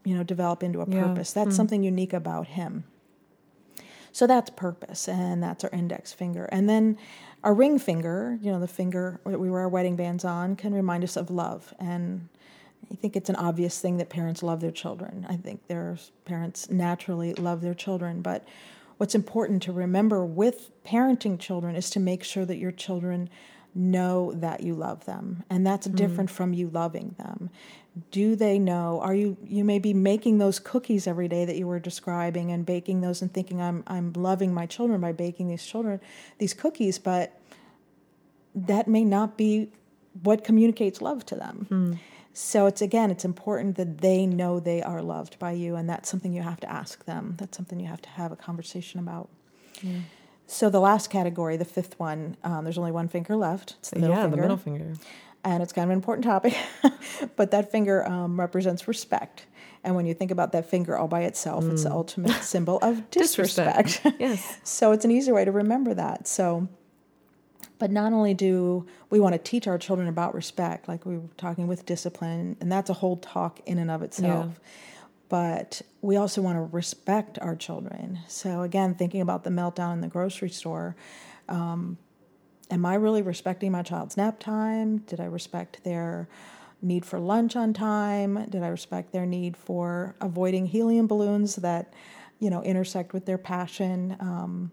you 0.03 0.15
know 0.15 0.23
develop 0.23 0.63
into 0.63 0.81
a 0.81 0.85
purpose. 0.85 1.35
Yeah. 1.35 1.43
that's 1.43 1.53
mm. 1.53 1.57
something 1.57 1.83
unique 1.83 2.13
about 2.13 2.47
him 2.47 2.85
so 4.11 4.27
that's 4.27 4.49
purpose, 4.49 5.07
and 5.07 5.41
that's 5.41 5.63
our 5.63 5.69
index 5.71 6.13
finger. 6.13 6.45
And 6.51 6.69
then 6.69 6.97
our 7.43 7.53
ring 7.53 7.79
finger, 7.79 8.37
you 8.41 8.51
know, 8.51 8.59
the 8.59 8.67
finger 8.67 9.19
that 9.25 9.39
we 9.39 9.49
wear 9.49 9.61
our 9.61 9.69
wedding 9.69 9.95
bands 9.95 10.25
on, 10.25 10.55
can 10.55 10.73
remind 10.73 11.03
us 11.03 11.15
of 11.15 11.31
love. 11.31 11.73
And 11.79 12.27
I 12.91 12.95
think 12.95 13.15
it's 13.15 13.29
an 13.29 13.35
obvious 13.35 13.79
thing 13.79 13.97
that 13.97 14.09
parents 14.09 14.43
love 14.43 14.59
their 14.59 14.71
children. 14.71 15.25
I 15.29 15.37
think 15.37 15.67
their 15.67 15.97
parents 16.25 16.69
naturally 16.69 17.33
love 17.33 17.61
their 17.61 17.73
children. 17.73 18.21
But 18.21 18.45
what's 18.97 19.15
important 19.15 19.63
to 19.63 19.71
remember 19.71 20.25
with 20.25 20.71
parenting 20.83 21.39
children 21.39 21.75
is 21.75 21.89
to 21.91 21.99
make 21.99 22.23
sure 22.23 22.45
that 22.45 22.57
your 22.57 22.71
children 22.71 23.29
know 23.73 24.33
that 24.33 24.61
you 24.61 24.75
love 24.75 25.05
them. 25.05 25.43
And 25.49 25.65
that's 25.65 25.87
mm. 25.87 25.95
different 25.95 26.29
from 26.29 26.53
you 26.53 26.69
loving 26.69 27.15
them 27.17 27.49
do 28.09 28.35
they 28.35 28.57
know 28.57 29.01
are 29.01 29.13
you 29.13 29.37
you 29.43 29.65
may 29.65 29.77
be 29.77 29.93
making 29.93 30.37
those 30.37 30.59
cookies 30.59 31.07
every 31.07 31.27
day 31.27 31.43
that 31.43 31.57
you 31.57 31.67
were 31.67 31.79
describing 31.79 32.51
and 32.51 32.65
baking 32.65 33.01
those 33.01 33.21
and 33.21 33.33
thinking 33.33 33.61
i'm 33.61 33.83
i'm 33.87 34.13
loving 34.13 34.53
my 34.53 34.65
children 34.65 35.01
by 35.01 35.11
baking 35.11 35.49
these 35.49 35.65
children 35.65 35.99
these 36.37 36.53
cookies 36.53 36.97
but 36.97 37.39
that 38.55 38.87
may 38.87 39.03
not 39.03 39.37
be 39.37 39.69
what 40.23 40.43
communicates 40.43 41.01
love 41.01 41.25
to 41.25 41.35
them 41.35 41.65
hmm. 41.67 41.93
so 42.33 42.65
it's 42.65 42.81
again 42.81 43.11
it's 43.11 43.25
important 43.25 43.75
that 43.75 43.97
they 43.97 44.25
know 44.25 44.59
they 44.59 44.81
are 44.81 45.01
loved 45.01 45.37
by 45.37 45.51
you 45.51 45.75
and 45.75 45.89
that's 45.89 46.09
something 46.09 46.31
you 46.31 46.41
have 46.41 46.61
to 46.61 46.71
ask 46.71 47.03
them 47.05 47.35
that's 47.37 47.57
something 47.57 47.79
you 47.79 47.87
have 47.87 48.01
to 48.01 48.09
have 48.09 48.31
a 48.31 48.37
conversation 48.37 49.01
about 49.01 49.27
hmm. 49.81 49.99
So 50.51 50.69
the 50.69 50.79
last 50.79 51.09
category 51.09 51.57
the 51.57 51.65
fifth 51.65 51.99
one 51.99 52.35
um, 52.43 52.63
there's 52.63 52.77
only 52.77 52.91
one 52.91 53.07
finger 53.07 53.35
left 53.35 53.75
it's 53.79 53.89
the 53.89 53.99
middle 53.99 54.15
yeah 54.15 54.23
finger. 54.23 54.35
the 54.35 54.41
middle 54.41 54.57
finger 54.57 54.93
and 55.43 55.63
it's 55.63 55.73
kind 55.73 55.85
of 55.85 55.89
an 55.91 55.95
important 55.95 56.25
topic, 56.25 56.55
but 57.35 57.51
that 57.51 57.71
finger 57.71 58.07
um, 58.07 58.39
represents 58.39 58.87
respect. 58.87 59.45
And 59.83 59.95
when 59.95 60.05
you 60.05 60.13
think 60.13 60.29
about 60.29 60.51
that 60.51 60.69
finger 60.69 60.95
all 60.95 61.07
by 61.07 61.21
itself, 61.21 61.63
mm. 61.63 61.71
it's 61.71 61.83
the 61.83 61.89
mm. 61.89 61.93
ultimate 61.93 62.31
symbol 62.43 62.77
of 62.81 63.09
disrespect. 63.09 63.87
disrespect. 63.87 64.15
yes. 64.19 64.59
so 64.63 64.91
it's 64.91 65.05
an 65.05 65.11
easy 65.11 65.31
way 65.31 65.43
to 65.43 65.51
remember 65.51 65.93
that. 65.95 66.27
So, 66.27 66.67
but 67.79 67.89
not 67.89 68.13
only 68.13 68.35
do 68.35 68.85
we 69.09 69.19
want 69.19 69.33
to 69.33 69.39
teach 69.39 69.67
our 69.67 69.79
children 69.79 70.07
about 70.07 70.35
respect, 70.35 70.87
like 70.87 71.05
we 71.05 71.17
were 71.17 71.29
talking 71.37 71.67
with 71.67 71.85
discipline, 71.85 72.57
and 72.61 72.71
that's 72.71 72.91
a 72.91 72.93
whole 72.93 73.17
talk 73.17 73.59
in 73.65 73.79
and 73.79 73.89
of 73.89 74.03
itself. 74.03 74.47
Yeah. 74.53 74.69
But 75.31 75.81
we 76.01 76.17
also 76.17 76.41
want 76.41 76.57
to 76.57 76.75
respect 76.75 77.39
our 77.39 77.55
children. 77.55 78.19
So 78.27 78.63
again, 78.63 78.95
thinking 78.95 79.21
about 79.21 79.45
the 79.45 79.49
meltdown 79.49 79.93
in 79.93 80.01
the 80.01 80.09
grocery 80.09 80.49
store. 80.49 80.97
Um, 81.47 81.97
am 82.69 82.85
I 82.85 82.95
really 82.95 83.21
respecting 83.21 83.71
my 83.71 83.81
child's 83.81 84.17
nap 84.17 84.39
time? 84.39 84.97
Did 84.97 85.21
I 85.21 85.25
respect 85.25 85.85
their 85.85 86.27
need 86.81 87.05
for 87.05 87.17
lunch 87.17 87.55
on 87.55 87.71
time? 87.71 88.45
Did 88.49 88.61
I 88.61 88.67
respect 88.67 89.13
their 89.13 89.25
need 89.25 89.55
for 89.55 90.15
avoiding 90.19 90.65
helium 90.65 91.07
balloons 91.07 91.55
that, 91.55 91.93
you 92.39 92.49
know, 92.49 92.61
intersect 92.61 93.13
with 93.13 93.25
their 93.25 93.37
passion? 93.37 94.17
Um, 94.19 94.69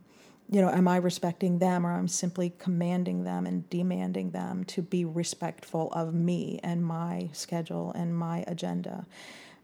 you 0.50 0.60
know, 0.60 0.70
am 0.70 0.88
I 0.88 0.96
respecting 0.96 1.60
them 1.60 1.86
or 1.86 1.92
I'm 1.92 2.08
simply 2.08 2.52
commanding 2.58 3.22
them 3.22 3.46
and 3.46 3.70
demanding 3.70 4.32
them 4.32 4.64
to 4.64 4.82
be 4.82 5.04
respectful 5.04 5.92
of 5.92 6.14
me 6.14 6.58
and 6.64 6.84
my 6.84 7.28
schedule 7.32 7.92
and 7.92 8.18
my 8.18 8.42
agenda? 8.48 9.06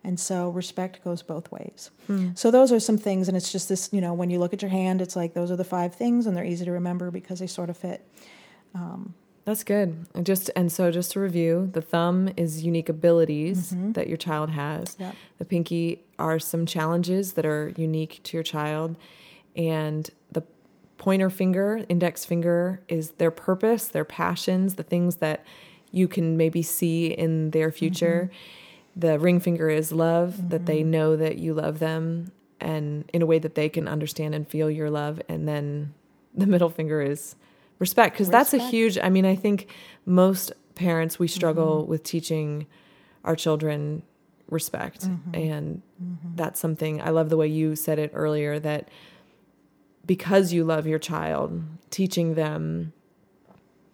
And 0.05 0.21
so 0.21 0.51
respect 0.51 1.03
goes 1.03 1.23
both 1.23 1.51
ways. 1.51 1.91
Hmm. 2.07 2.31
So 2.35 2.51
those 2.51 2.71
are 2.71 2.79
some 2.79 2.99
things, 2.99 3.27
and 3.27 3.37
it's 3.37 3.51
just 3.51 3.71
this, 3.71 3.89
you 3.91 4.03
know, 4.03 4.13
when 4.13 4.29
you 4.29 4.39
look 4.39 4.53
at 4.53 4.61
your 4.61 4.71
hand, 4.71 5.01
it's 5.01 5.17
like 5.17 5.33
those 5.33 5.51
are 5.51 5.57
the 5.57 5.65
five 5.65 5.95
things, 5.95 6.27
and 6.27 6.37
they're 6.37 6.45
easy 6.45 6.67
to 6.67 6.73
remember 6.73 7.11
because 7.11 7.39
they 7.39 7.47
sort 7.47 7.71
of 7.71 7.77
fit. 7.79 8.07
Um, 8.75 9.15
That's 9.47 9.65
good. 9.65 10.07
And 10.15 10.27
just 10.27 10.51
and 10.55 10.71
so 10.71 10.91
just 10.91 11.13
to 11.13 11.21
review, 11.21 11.71
the 11.73 11.81
thumb 11.81 12.31
is 12.37 12.63
unique 12.65 12.91
abilities 12.91 13.73
mm-hmm. 13.73 13.93
that 13.93 14.09
your 14.09 14.19
child 14.19 14.51
has. 14.51 14.97
Yep. 14.99 15.17
The 15.39 15.45
pinky 15.47 16.05
are 16.19 16.39
some 16.39 16.67
challenges 16.67 17.33
that 17.33 17.47
are 17.47 17.73
unique 17.77 18.21
to 18.25 18.37
your 18.37 18.45
child, 18.45 18.97
and 19.57 20.11
the 20.31 20.43
pointer 20.99 21.31
finger, 21.31 21.85
index 21.89 22.27
finger 22.27 22.83
is 22.89 23.13
their 23.13 23.31
purpose, 23.31 23.89
their 23.89 24.05
passions, 24.05 24.75
the 24.75 24.83
things 24.83 25.17
that 25.17 25.45
you 25.93 26.09
can 26.09 26.37
maybe 26.37 26.63
see 26.63 27.07
in 27.07 27.53
their 27.53 27.71
future. 27.71 28.31
Mm-hmm 28.31 28.61
the 28.97 29.19
ring 29.19 29.41
finger 29.41 29.69
is 29.69 29.93
love, 29.93 30.35
mm-hmm. 30.35 30.49
that 30.49 30.67
they 30.67 30.81
mm-hmm. 30.81 30.91
know 30.91 31.17
that 31.17 31.39
you 31.39 31.55
love 31.55 31.79
them 31.79 32.33
and 32.61 33.09
in 33.13 33.23
a 33.23 33.27
way 33.27 33.39
that 33.39 33.55
they 33.55 33.69
can 33.69 33.89
understand 33.89 34.35
and 34.35 34.49
feel 34.49 34.71
your 34.71 34.91
love. 34.91 35.21
And 35.29 35.49
then 35.49 35.95
the 36.35 36.47
middle 36.47 36.71
finger 36.71 37.01
is 37.01 37.37
respect, 37.79 38.15
because 38.15 38.31
that's 38.31 38.55
a 38.55 38.59
huge, 38.59 38.99
I 38.99 39.09
mean, 39.09 39.27
I 39.27 39.37
think 39.37 39.69
most 40.07 40.53
parents, 40.75 41.19
we 41.19 41.29
struggle 41.29 41.83
mm-hmm. 41.83 41.91
with 41.91 42.03
teaching 42.03 42.67
our 43.25 43.37
children 43.37 44.03
respect. 44.49 45.03
Mm-hmm. 45.03 45.35
And 45.35 45.83
mm-hmm. 46.03 46.37
that's 46.37 46.61
something 46.61 47.01
I 47.01 47.11
love 47.11 47.31
the 47.31 47.37
way 47.37 47.49
you 47.49 47.77
said 47.77 47.99
it 47.99 48.11
earlier 48.15 48.59
that 48.59 48.89
because 50.07 50.53
you 50.53 50.65
love 50.65 50.87
your 50.87 50.99
child, 50.99 51.63
teaching 51.91 52.35
them 52.35 52.93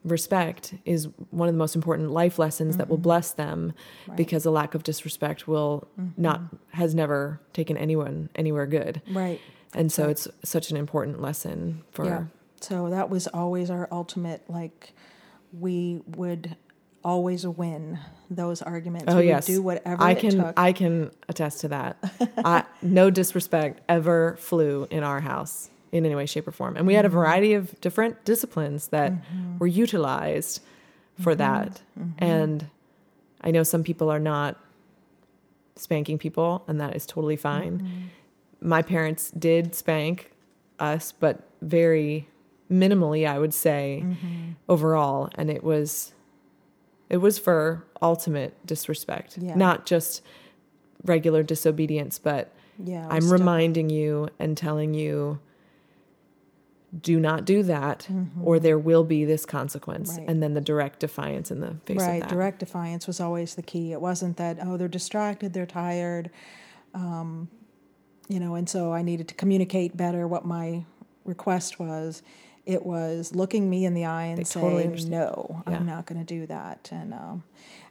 respect 0.04 0.74
is 0.84 1.08
one 1.30 1.48
of 1.48 1.54
the 1.54 1.58
most 1.58 1.76
important 1.76 2.10
life 2.10 2.38
lessons 2.38 2.72
mm-hmm. 2.72 2.78
that 2.78 2.88
will 2.88 2.96
mm-hmm. 2.96 3.02
bless 3.02 3.32
them 3.32 3.72
right. 4.06 4.16
because 4.16 4.46
a 4.46 4.50
lack 4.50 4.74
of 4.74 4.82
disrespect 4.82 5.46
will 5.46 5.86
mm-hmm. 5.98 6.20
not 6.20 6.40
has 6.70 6.94
never 6.94 7.40
taken 7.52 7.76
anyone 7.76 8.30
anywhere 8.34 8.66
good 8.66 9.02
right 9.10 9.40
and 9.74 9.92
so 9.92 10.04
right. 10.04 10.12
it's 10.12 10.28
such 10.42 10.70
an 10.70 10.76
important 10.76 11.20
lesson 11.20 11.82
for 11.90 12.06
yeah. 12.06 12.24
so 12.60 12.88
that 12.88 13.10
was 13.10 13.26
always 13.28 13.70
our 13.70 13.88
ultimate 13.92 14.42
like 14.48 14.94
we 15.52 16.00
would 16.06 16.56
always 17.02 17.46
win 17.46 17.98
those 18.28 18.62
arguments. 18.62 19.06
Oh 19.08 19.18
we 19.18 19.28
yes, 19.28 19.48
would 19.48 19.54
do 19.54 19.62
whatever 19.62 20.02
I 20.02 20.14
can. 20.14 20.52
I 20.56 20.72
can 20.72 21.10
attest 21.28 21.62
to 21.62 21.68
that. 21.68 21.96
I, 22.38 22.64
no 22.82 23.10
disrespect 23.10 23.80
ever 23.88 24.36
flew 24.38 24.86
in 24.90 25.02
our 25.02 25.20
house 25.20 25.70
in 25.92 26.06
any 26.06 26.14
way, 26.14 26.26
shape, 26.26 26.46
or 26.46 26.52
form, 26.52 26.76
and 26.76 26.86
we 26.86 26.94
had 26.94 27.04
a 27.04 27.08
Mm-hmm. 27.08 27.16
variety 27.18 27.54
of 27.54 27.80
different 27.80 28.24
disciplines 28.24 28.88
that 28.88 29.12
were 29.58 29.66
utilized 29.66 30.62
for 31.18 31.34
Mm-hmm. 31.34 31.38
that. 31.38 31.82
And 32.18 32.66
I 33.40 33.50
know 33.50 33.62
some 33.64 33.82
people 33.84 34.10
are 34.10 34.20
not 34.20 34.56
spanking 35.76 36.18
people, 36.18 36.64
and 36.68 36.80
that 36.80 36.94
is 36.94 37.06
totally 37.06 37.36
fine. 37.36 37.78
Mm-hmm. 37.80 38.68
My 38.68 38.82
parents 38.82 39.30
did 39.30 39.74
spank 39.74 40.30
us, 40.78 41.12
but 41.12 41.40
very 41.62 42.28
minimally, 42.70 43.26
I 43.26 43.38
would 43.38 43.54
say, 43.54 44.02
Mm-hmm. 44.04 44.52
overall, 44.68 45.28
and 45.34 45.50
it 45.50 45.64
was 45.64 46.12
it 47.08 47.16
was 47.16 47.40
for 47.40 47.84
ultimate 48.00 48.54
disrespect, 48.64 49.36
Yeah. 49.38 49.56
not 49.56 49.84
just 49.84 50.22
regular 51.04 51.42
disobedience, 51.42 52.20
but 52.20 52.52
yeah, 52.78 53.08
I'm 53.10 53.28
reminding 53.32 53.90
you 53.90 54.28
and 54.38 54.56
telling 54.56 54.94
you 54.94 55.40
do 56.98 57.20
not 57.20 57.44
do 57.44 57.62
that 57.62 58.08
or 58.42 58.58
there 58.58 58.78
will 58.78 59.04
be 59.04 59.24
this 59.24 59.46
consequence 59.46 60.10
Mm-hmm. 60.12 60.20
Right. 60.22 60.28
and 60.30 60.42
then 60.42 60.54
the 60.54 60.60
direct 60.60 60.98
defiance 61.00 61.50
in 61.50 61.60
the 61.60 61.76
face 61.86 61.98
right 61.98 62.14
of 62.22 62.28
that. 62.28 62.28
direct 62.30 62.58
defiance 62.58 63.06
was 63.06 63.20
always 63.20 63.54
the 63.54 63.62
key 63.62 63.92
it 63.92 64.00
wasn't 64.00 64.36
that 64.38 64.58
oh 64.62 64.76
they're 64.76 64.88
distracted 64.88 65.52
they're 65.52 65.66
tired 65.66 66.30
um, 66.94 67.48
you 68.28 68.40
know 68.40 68.54
and 68.56 68.68
so 68.68 68.92
i 68.92 69.02
needed 69.02 69.28
to 69.28 69.34
communicate 69.34 69.96
better 69.96 70.26
what 70.26 70.44
my 70.44 70.84
request 71.24 71.78
was 71.78 72.22
it 72.66 72.84
was 72.84 73.34
looking 73.34 73.70
me 73.70 73.84
in 73.84 73.94
the 73.94 74.04
eye 74.04 74.24
and 74.24 74.38
They 74.38 74.44
saying 74.44 74.90
totally 74.92 75.08
no 75.08 75.62
Yeah. 75.68 75.76
i'm 75.76 75.86
not 75.86 76.06
going 76.06 76.18
to 76.18 76.26
do 76.26 76.46
that 76.46 76.88
and 76.90 77.14
um, 77.14 77.44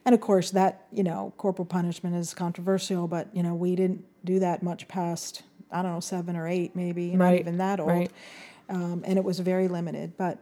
and 0.04 0.14
of 0.14 0.20
course 0.20 0.50
that 0.50 0.86
you 0.92 1.02
know 1.02 1.32
corporal 1.38 1.66
punishment 1.66 2.16
is 2.16 2.34
controversial 2.34 3.08
but 3.08 3.34
you 3.34 3.42
know 3.42 3.54
we 3.54 3.76
didn't 3.76 4.04
do 4.24 4.38
that 4.40 4.62
much 4.62 4.88
past 4.88 5.42
i 5.72 5.80
don't 5.82 5.92
know 5.94 6.00
seven 6.00 6.36
or 6.36 6.46
eight 6.46 6.76
maybe 6.76 7.14
not 7.16 7.34
even 7.34 7.56
that 7.58 7.80
old 7.80 7.88
right. 7.88 8.10
Um, 8.70 9.02
and 9.06 9.18
it 9.18 9.24
was 9.24 9.38
very 9.40 9.68
limited 9.68 10.16
but 10.16 10.38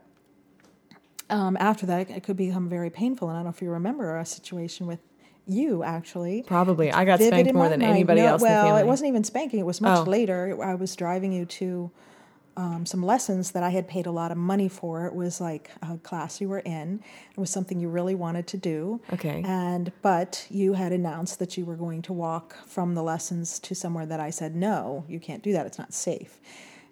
um, 1.31 1.57
after 1.61 1.87
that, 1.87 2.11
it 2.11 2.23
could 2.23 2.37
become 2.37 2.69
very 2.69 2.91
painful. 2.91 3.29
And 3.29 3.37
I 3.37 3.41
don't 3.41 3.45
know 3.45 3.51
if 3.51 3.61
you 3.61 3.71
remember 3.71 4.17
a 4.19 4.25
situation 4.25 4.87
with 4.87 5.01
you 5.47 5.83
actually. 5.83 6.43
Probably. 6.47 6.93
I 6.93 7.05
got 7.05 7.21
spanked 7.21 7.53
more 7.55 7.69
than 7.69 7.81
mind. 7.81 7.93
anybody 7.93 8.21
No, 8.21 8.29
else 8.29 8.43
Well, 8.43 8.69
in 8.69 8.75
the 8.75 8.81
it 8.81 8.87
wasn't 8.87 9.09
even 9.09 9.25
spanking. 9.25 9.61
It 9.61 9.67
was 9.67 9.81
much 9.81 10.07
Oh. 10.07 10.11
later. 10.11 10.57
I 10.63 10.75
was 10.75 10.95
driving 10.97 11.33
you 11.33 11.45
to 11.47 11.91
um, 12.57 12.85
some 12.87 13.03
lessons 13.05 13.53
that 13.53 13.63
I 13.63 13.71
had 13.71 13.87
paid 13.87 14.07
a 14.07 14.11
lot 14.11 14.33
of 14.33 14.37
money 14.37 14.69
for. 14.69 15.07
It 15.07 15.15
was 15.15 15.41
like 15.41 15.71
a 15.81 15.97
class 15.99 16.41
you 16.41 16.49
were 16.49 16.59
in. 16.61 17.01
It 17.31 17.39
was 17.39 17.51
something 17.51 17.79
you 17.79 17.89
really 17.89 18.15
wanted 18.17 18.47
to 18.49 18.57
do. 18.57 19.01
Okay. 19.13 19.43
And 19.47 19.93
but 20.03 20.47
you 20.51 20.73
had 20.73 20.93
announced 20.93 21.39
that 21.39 21.57
you 21.57 21.65
were 21.65 21.77
going 21.77 22.03
to 22.03 22.13
walk 22.13 22.57
from 22.67 22.95
the 22.95 23.03
lessons 23.03 23.59
to 23.61 23.75
somewhere 23.75 24.07
that 24.07 24.19
I 24.19 24.31
said 24.31 24.57
no, 24.57 25.05
you 25.09 25.21
can't 25.21 25.43
do 25.43 25.53
that. 25.53 25.67
It's 25.67 25.79
not 25.79 25.93
safe. 25.95 26.41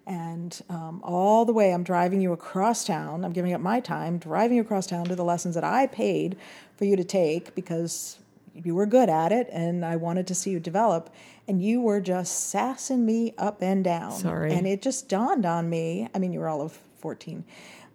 And 0.07 0.59
um, 0.69 1.01
all 1.03 1.43
the 1.43 1.51
way, 1.51 1.73
I'm 1.73 1.83
driving 1.83 2.21
you 2.21 2.31
across 2.31 2.85
town. 2.85 3.25
I'm 3.25 3.33
giving 3.33 3.51
up 3.51 3.59
my 3.59 3.81
time 3.81 4.17
driving 4.17 4.55
you 4.55 4.63
across 4.63 4.87
town 4.87 5.05
to 5.05 5.15
the 5.15 5.23
lessons 5.23 5.53
that 5.55 5.65
I 5.65 5.85
paid 5.85 6.37
for 6.77 6.85
you 6.85 6.95
to 6.95 7.03
take 7.03 7.53
because 7.55 8.17
you 8.53 8.73
were 8.73 8.85
good 8.85 9.09
at 9.09 9.33
it 9.33 9.49
and 9.51 9.83
I 9.83 9.97
wanted 9.97 10.25
to 10.27 10.35
see 10.35 10.51
you 10.51 10.61
develop. 10.61 11.13
And 11.45 11.61
you 11.61 11.81
were 11.81 11.99
just 11.99 12.49
sassing 12.49 13.05
me 13.05 13.33
up 13.37 13.61
and 13.61 13.83
down. 13.83 14.13
Sorry. 14.13 14.53
And 14.53 14.65
it 14.65 14.81
just 14.81 15.09
dawned 15.09 15.45
on 15.45 15.69
me. 15.69 16.07
I 16.15 16.19
mean, 16.19 16.31
you 16.31 16.39
were 16.39 16.47
all 16.47 16.61
of 16.61 16.79
14. 16.99 17.43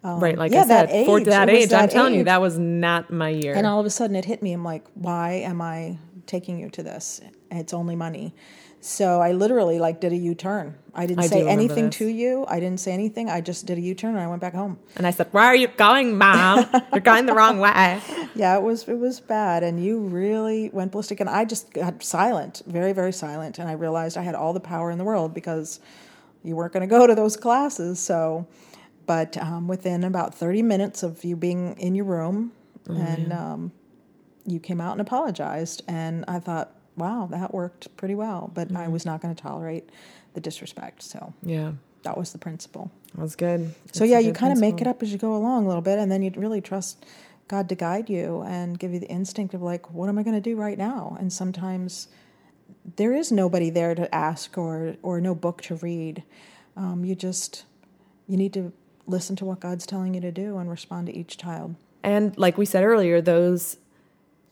Um, 0.05 0.21
right, 0.21 0.37
like 0.37 0.53
yeah, 0.53 0.63
I 0.63 0.67
said, 0.67 0.89
that 0.89 1.07
for 1.07 1.21
age. 1.21 1.27
that 1.27 1.49
age, 1.49 1.73
I'm 1.73 1.87
that 1.87 1.91
telling 1.91 2.15
you, 2.15 2.25
that 2.25 2.41
was 2.41 2.59
not 2.59 3.11
my 3.11 3.29
year. 3.29 3.55
And 3.55 3.67
all 3.67 3.79
of 3.79 3.87
a 3.87 3.91
sudden 3.91 4.17
it 4.17 4.25
hit 4.25 4.43
me. 4.43 4.53
I'm 4.53 4.65
like, 4.65 4.85
why 4.95 5.35
am 5.35 5.63
I 5.63 5.97
taking 6.27 6.59
you 6.59 6.69
to 6.71 6.83
this? 6.83 7.21
It's 7.51 7.73
only 7.73 7.97
money. 7.97 8.35
So 8.85 9.21
I 9.21 9.31
literally 9.31 9.79
like 9.79 10.01
did 10.01 10.13
a 10.13 10.17
U-turn. 10.17 10.77
I 10.93 11.07
didn't 11.07 11.23
I 11.23 11.29
say 11.29 11.49
anything 11.49 11.87
this. 11.87 11.99
to 11.99 12.07
you. 12.09 12.45
I 12.49 12.59
didn't 12.59 12.81
say 12.81 12.93
anything. 12.93 13.31
I 13.31 13.41
just 13.41 13.65
did 13.65 13.79
a 13.79 13.81
U-turn 13.81 14.11
and 14.15 14.21
I 14.21 14.27
went 14.27 14.41
back 14.41 14.55
home. 14.55 14.81
and 14.97 15.07
I 15.07 15.13
said, 15.13 15.29
Where 15.31 15.45
are 15.45 15.55
you 15.55 15.69
going, 15.69 16.19
Mom? 16.19 16.67
You're 16.93 17.01
going 17.01 17.27
the 17.27 17.33
wrong 17.35 17.59
way. 17.59 18.01
Yeah, 18.35 18.57
it 18.57 18.63
was 18.63 18.89
it 18.89 18.99
was 18.99 19.21
bad 19.21 19.63
and 19.63 19.85
you 19.85 19.99
really 20.01 20.71
went 20.71 20.93
ballistic 20.93 21.21
and 21.21 21.29
I 21.29 21.45
just 21.45 21.71
got 21.75 22.03
silent, 22.03 22.63
very 22.67 22.95
very 22.95 23.13
silent 23.13 23.59
and 23.59 23.69
I 23.69 23.73
realized 23.73 24.17
I 24.17 24.23
had 24.23 24.35
all 24.35 24.55
the 24.55 24.61
power 24.61 24.91
in 24.91 24.97
the 24.97 25.05
world 25.05 25.35
because 25.35 25.81
you 26.43 26.57
weren't 26.57 26.73
going 26.73 26.81
to 26.81 26.87
go 26.87 27.07
to 27.07 27.15
those 27.15 27.37
classes. 27.37 28.01
So 28.01 28.49
but 29.07 29.37
um, 29.37 29.69
within 29.69 30.03
about 30.03 30.35
30 30.35 30.63
minutes 30.63 31.03
of 31.03 31.23
you 31.25 31.37
being 31.37 31.77
in 31.79 31.95
your 31.95 32.07
room 32.07 32.53
and 32.89 33.33
um, 33.35 33.73
you 34.47 34.59
came 34.59 34.81
out 34.81 34.93
and 34.93 35.01
apologized 35.03 35.83
and 35.87 36.25
I 36.27 36.39
thought, 36.39 36.75
wow, 36.97 37.29
that 37.31 37.53
worked 37.55 37.95
pretty 37.97 38.15
well, 38.15 38.51
but 38.55 38.75
I 38.77 38.89
was 38.89 39.05
not 39.07 39.21
going 39.21 39.35
to 39.35 39.43
tolerate 39.43 39.89
the 40.35 40.41
disrespect. 40.41 41.03
So 41.03 41.33
Yeah, 41.43 41.73
that 42.03 42.17
was 42.19 42.33
the 42.33 42.39
principle. 42.39 42.91
that 43.15 43.23
was 43.23 43.37
good. 43.37 43.75
So 43.93 44.05
yeah, 44.05 44.19
you 44.19 44.33
kind 44.33 44.53
of 44.53 44.59
make 44.61 44.81
it 44.81 44.87
up 44.87 45.03
as 45.03 45.13
you 45.13 45.19
go 45.19 45.35
along 45.35 45.65
a 45.65 45.69
little 45.69 45.83
bit, 45.83 45.99
and 45.99 46.11
then 46.11 46.23
you 46.23 46.33
really 46.37 46.61
trust 46.61 47.05
God 47.49 47.69
to 47.69 47.75
guide 47.75 48.09
you 48.09 48.43
and 48.43 48.79
give 48.79 48.93
you 48.93 49.01
the 49.01 49.09
instinct 49.09 49.53
of 49.55 49.63
like, 49.63 49.93
what 49.93 50.09
am 50.09 50.19
I 50.19 50.23
going 50.23 50.37
to 50.37 50.41
do 50.41 50.57
right 50.57 50.79
now? 50.79 51.17
And 51.19 51.33
sometimes 51.33 52.09
there 52.97 53.13
is 53.13 53.31
nobody 53.31 53.71
there 53.71 53.95
to 53.95 54.13
ask 54.15 54.57
or 54.59 54.97
or 55.03 55.21
no 55.21 55.35
book 55.35 55.63
to 55.63 55.77
read. 55.77 56.23
Um, 56.77 57.05
you 57.05 57.15
just 57.15 57.65
you 58.27 58.37
need 58.37 58.53
to 58.55 58.73
listen 59.07 59.37
to 59.37 59.45
what 59.45 59.61
God's 59.61 59.85
telling 59.87 60.15
you 60.15 60.21
to 60.21 60.33
do 60.33 60.59
and 60.59 60.71
respond 60.71 61.07
to 61.09 61.17
each 61.17 61.37
child. 61.37 61.75
And 62.03 62.37
like 62.39 62.57
we 62.57 62.65
said 62.65 62.85
earlier, 62.85 63.21
those 63.21 63.77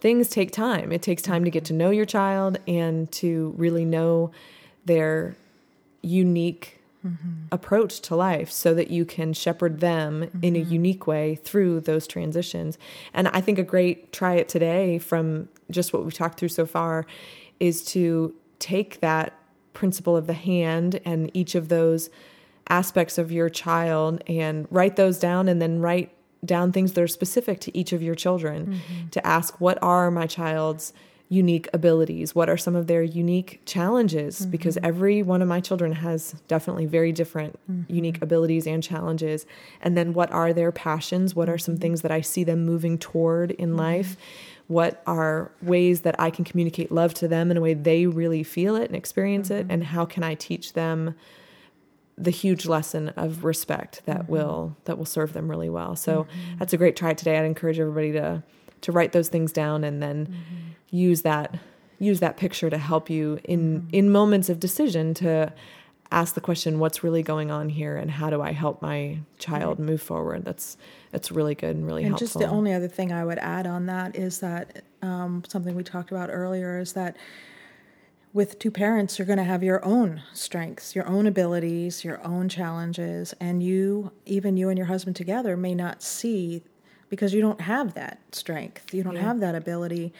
things 0.01 0.29
take 0.29 0.51
time. 0.51 0.93
It 0.93 1.03
takes 1.03 1.23
time 1.23 1.45
to 1.45 1.51
get 1.51 1.65
to 1.67 1.73
know 1.73 1.91
your 1.91 2.07
child 2.07 2.59
and 2.67 3.11
to 3.13 3.55
really 3.57 3.85
know 3.85 4.31
their 4.85 5.37
unique 6.03 6.81
mm-hmm. 7.07 7.45
approach 7.53 8.01
to 8.01 8.17
life 8.17 8.51
so 8.51 8.75
that 8.75 8.91
you 8.91 9.05
can 9.05 9.33
shepherd 9.33 9.81
them 9.81 10.25
in 10.43 10.57
a 10.57 10.61
mm-hmm. 10.61 10.73
unique 10.73 11.07
way 11.07 11.35
through 11.37 11.81
those 11.81 12.07
transitions. 12.07 12.79
And 13.13 13.29
I 13.29 13.41
think 13.41 13.59
a 13.59 13.63
great 13.63 14.13
try 14.13 14.35
it 14.35 14.49
today 14.49 14.99
from 14.99 15.49
just 15.71 15.93
what 15.93 16.05
we've 16.05 16.15
talked 16.15 16.39
through 16.39 16.49
so 16.49 16.67
far 16.67 17.07
is 17.59 17.85
to 17.85 18.35
take 18.59 19.01
that 19.01 19.35
principle 19.73 20.17
of 20.17 20.27
the 20.27 20.35
hand 20.35 21.01
and 21.05 21.31
each 21.35 21.55
of 21.55 21.69
those 21.69 22.11
aspects 22.69 23.19
of 23.19 23.33
your 23.33 23.49
child 23.49 24.23
and 24.27 24.67
write 24.71 24.97
those 24.97 25.19
down 25.19 25.49
and 25.49 25.61
then 25.61 25.81
write 25.81 26.13
down 26.45 26.73
things 26.73 26.93
that 26.93 27.03
are 27.03 27.09
specific 27.09 27.61
to 27.61 27.77
each 27.77 27.93
of 27.93 28.03
your 28.03 28.15
children 28.15 28.67
mm-hmm. 28.67 29.09
to 29.11 29.27
ask 29.27 29.61
what 29.61 29.79
are 29.83 30.11
my 30.11 30.27
child's 30.27 30.93
unique 31.31 31.69
abilities? 31.73 32.35
What 32.35 32.51
are 32.51 32.57
some 32.57 32.75
of 32.75 32.89
their 32.89 33.05
unique 33.05 33.61
challenges? 33.65 34.41
Mm-hmm. 34.41 34.51
Because 34.51 34.77
every 34.83 35.23
one 35.23 35.41
of 35.41 35.49
my 35.49 35.61
children 35.61 35.93
has 35.93 36.35
definitely 36.49 36.87
very 36.87 37.13
different 37.13 37.59
mm-hmm. 37.71 37.91
unique 37.91 38.21
abilities 38.21 38.67
and 38.67 38.83
challenges. 38.83 39.47
And 39.81 39.97
then 39.97 40.13
what 40.13 40.31
are 40.33 40.53
their 40.53 40.73
passions? 40.73 41.35
What 41.35 41.49
are 41.49 41.57
some 41.57 41.77
things 41.77 42.03
that 42.03 42.11
i 42.11 42.21
see 42.21 42.43
them 42.43 42.67
moving 42.67 42.99
toward 42.99 43.53
in 43.53 43.77
life? 43.77 44.17
What 44.67 45.03
are 45.07 45.53
ways 45.63 46.01
that 46.01 46.19
i 46.19 46.31
can 46.31 46.45
communicate 46.45 46.91
love 46.91 47.15
to 47.15 47.29
them 47.29 47.51
in 47.51 47.57
a 47.57 47.61
way 47.61 47.75
they 47.75 48.07
really 48.07 48.43
feel 48.43 48.75
it 48.75 48.89
and 48.89 48.97
experience 48.97 49.51
it? 49.51 49.67
And 49.71 49.85
how 49.85 50.05
can 50.05 50.25
i 50.25 50.35
teach 50.35 50.73
them 50.73 51.15
the 52.21 52.31
huge 52.31 52.67
lesson 52.67 53.09
of 53.11 53.45
respect 53.45 54.03
that 54.05 54.23
mm-hmm. 54.23 54.33
will 54.33 54.77
that 54.85 54.99
will 54.99 55.07
serve 55.07 55.33
them 55.33 55.51
really 55.51 55.71
well. 55.71 55.97
So 55.97 56.25
mm-hmm. 56.25 56.59
that's 56.59 56.73
a 56.73 56.77
great 56.77 56.97
try 56.97 57.15
today. 57.15 57.39
I'd 57.39 57.45
encourage 57.45 57.79
everybody 57.79 58.13
to 58.13 58.43
to 58.83 58.93
write 58.93 59.13
those 59.13 59.29
things 59.29 59.53
down 59.53 59.85
and 59.85 60.03
then 60.03 60.27
mm-hmm. 60.27 60.97
use 60.97 61.23
that 61.23 61.59
use 61.99 62.21
that 62.21 62.37
picture 62.37 62.71
to 62.71 62.79
help 62.79 63.09
you 63.11 63.41
in 63.45 63.89
in 63.93 64.11
moments 64.11 64.49
of 64.49 64.61
decision 64.61 65.15
to 65.15 65.53
ask 66.13 66.35
the 66.35 66.41
question 66.41 66.79
what's 66.81 67.05
really 67.05 67.23
going 67.23 67.51
on 67.51 67.69
here 67.69 67.97
and 67.97 68.11
how 68.11 68.31
do 68.31 68.43
I 68.43 68.53
help 68.53 68.83
my 68.83 69.21
child 69.39 69.79
move 69.79 70.03
forward. 70.03 70.45
That's 70.45 70.77
that's 71.13 71.31
really 71.31 71.55
good 71.55 71.77
and 71.77 71.87
really 71.87 72.03
And 72.03 72.11
helpful. 72.11 72.27
just 72.27 72.39
the 72.39 72.47
only 72.47 72.73
other 72.73 72.89
thing 72.89 73.13
I 73.13 73.25
would 73.25 73.39
add 73.39 73.67
on 73.67 73.87
that 73.87 74.17
is 74.17 74.41
that 74.41 74.83
um, 75.03 75.43
something 75.49 75.75
we 75.75 75.85
talked 75.85 76.11
about 76.11 76.29
earlier 76.31 76.79
is 76.79 76.93
that 76.95 77.17
with 78.33 78.59
two 78.59 78.71
parents, 78.71 79.19
you're 79.19 79.27
going 79.27 79.39
to 79.39 79.45
have 79.45 79.63
your 79.63 79.85
own 79.85 80.23
strengths, 80.33 80.95
your 80.95 81.07
own 81.07 81.27
abilities, 81.27 82.05
your 82.05 82.25
own 82.25 82.49
challenges, 82.49 83.35
and 83.41 83.63
you, 83.63 84.13
even 84.25 84.57
you 84.57 84.69
and 84.69 84.79
your 84.79 84.87
husband 84.87 85.17
together, 85.17 85.57
may 85.57 85.75
not 85.75 86.03
see 86.03 86.63
because 87.09 87.35
you 87.35 87.41
don't 87.41 87.63
have 87.63 87.95
that 87.95 88.21
strength, 88.31 88.95
you 88.95 89.03
don't 89.03 89.17
have 89.17 89.41
that 89.41 89.57
ability. 89.57 90.13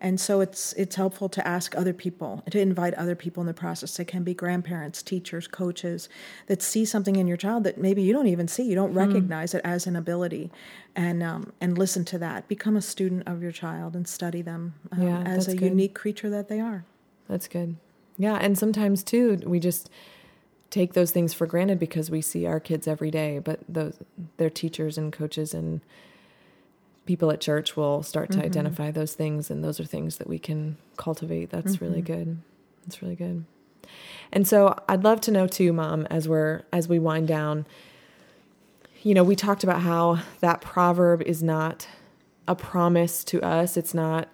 And 0.00 0.18
so 0.20 0.40
it's 0.40 0.72
it's 0.74 0.94
helpful 0.94 1.28
to 1.30 1.46
ask 1.46 1.76
other 1.76 1.92
people, 1.92 2.44
to 2.50 2.60
invite 2.60 2.94
other 2.94 3.16
people 3.16 3.40
in 3.40 3.48
the 3.48 3.52
process. 3.52 3.96
They 3.96 4.04
can 4.04 4.22
be 4.22 4.32
grandparents, 4.32 5.02
teachers, 5.02 5.48
coaches 5.48 6.08
that 6.46 6.62
see 6.62 6.84
something 6.84 7.16
in 7.16 7.26
your 7.26 7.36
child 7.36 7.64
that 7.64 7.78
maybe 7.78 8.00
you 8.02 8.12
don't 8.12 8.28
even 8.28 8.46
see. 8.46 8.62
You 8.62 8.76
don't 8.76 8.94
recognize 8.94 9.54
it 9.54 9.60
as 9.64 9.88
an 9.88 9.96
ability, 9.96 10.52
and 10.94 11.20
um, 11.22 11.52
and 11.60 11.76
listen 11.76 12.04
to 12.06 12.18
that. 12.18 12.46
Become 12.46 12.76
a 12.76 12.80
student 12.80 13.24
of 13.26 13.42
your 13.42 13.50
child 13.52 13.96
and 13.96 14.06
study 14.06 14.40
them 14.40 14.74
um, 14.92 15.02
Yeah, 15.02 15.22
as 15.22 15.48
a 15.48 15.56
good. 15.56 15.70
unique 15.70 15.96
creature 15.96 16.30
that 16.30 16.48
they 16.48 16.60
are. 16.60 16.84
That's 17.28 17.48
good. 17.48 17.76
Yeah, 18.16 18.36
and 18.40 18.58
sometimes 18.58 19.02
too 19.02 19.40
we 19.46 19.60
just 19.60 19.90
take 20.70 20.92
those 20.92 21.10
things 21.10 21.32
for 21.32 21.46
granted 21.46 21.78
because 21.78 22.10
we 22.10 22.20
see 22.20 22.46
our 22.46 22.60
kids 22.60 22.86
every 22.86 23.10
day, 23.10 23.38
but 23.38 23.60
those 23.68 23.98
they're 24.36 24.50
teachers 24.50 24.98
and 24.98 25.12
coaches 25.12 25.54
and 25.54 25.80
people 27.06 27.30
at 27.30 27.40
church 27.40 27.76
will 27.76 28.02
start 28.02 28.30
to 28.30 28.44
identify 28.44 28.90
those 28.90 29.14
things 29.14 29.50
and 29.50 29.64
those 29.64 29.80
are 29.80 29.84
things 29.84 30.18
that 30.18 30.26
we 30.26 30.38
can 30.38 30.76
cultivate. 30.96 31.48
That's 31.48 31.80
really 31.80 32.02
good. 32.02 32.38
That's 32.84 33.00
really 33.02 33.16
good. 33.16 33.44
And 34.32 34.46
so 34.46 34.76
i'd 34.88 35.04
love 35.04 35.20
to 35.22 35.30
know 35.30 35.46
too 35.46 35.72
mom 35.72 36.06
as 36.10 36.28
we're 36.28 36.62
as 36.72 36.86
we 36.88 36.98
wind 36.98 37.26
down 37.26 37.64
you 39.02 39.14
know 39.14 39.24
we 39.24 39.34
talked 39.34 39.64
about 39.64 39.80
how 39.80 40.18
that 40.40 40.60
proverb 40.60 41.22
is 41.22 41.42
not 41.42 41.88
a 42.48 42.54
promise 42.56 43.22
to 43.24 43.40
us. 43.42 43.76
It's 43.76 43.94
not 43.94 44.28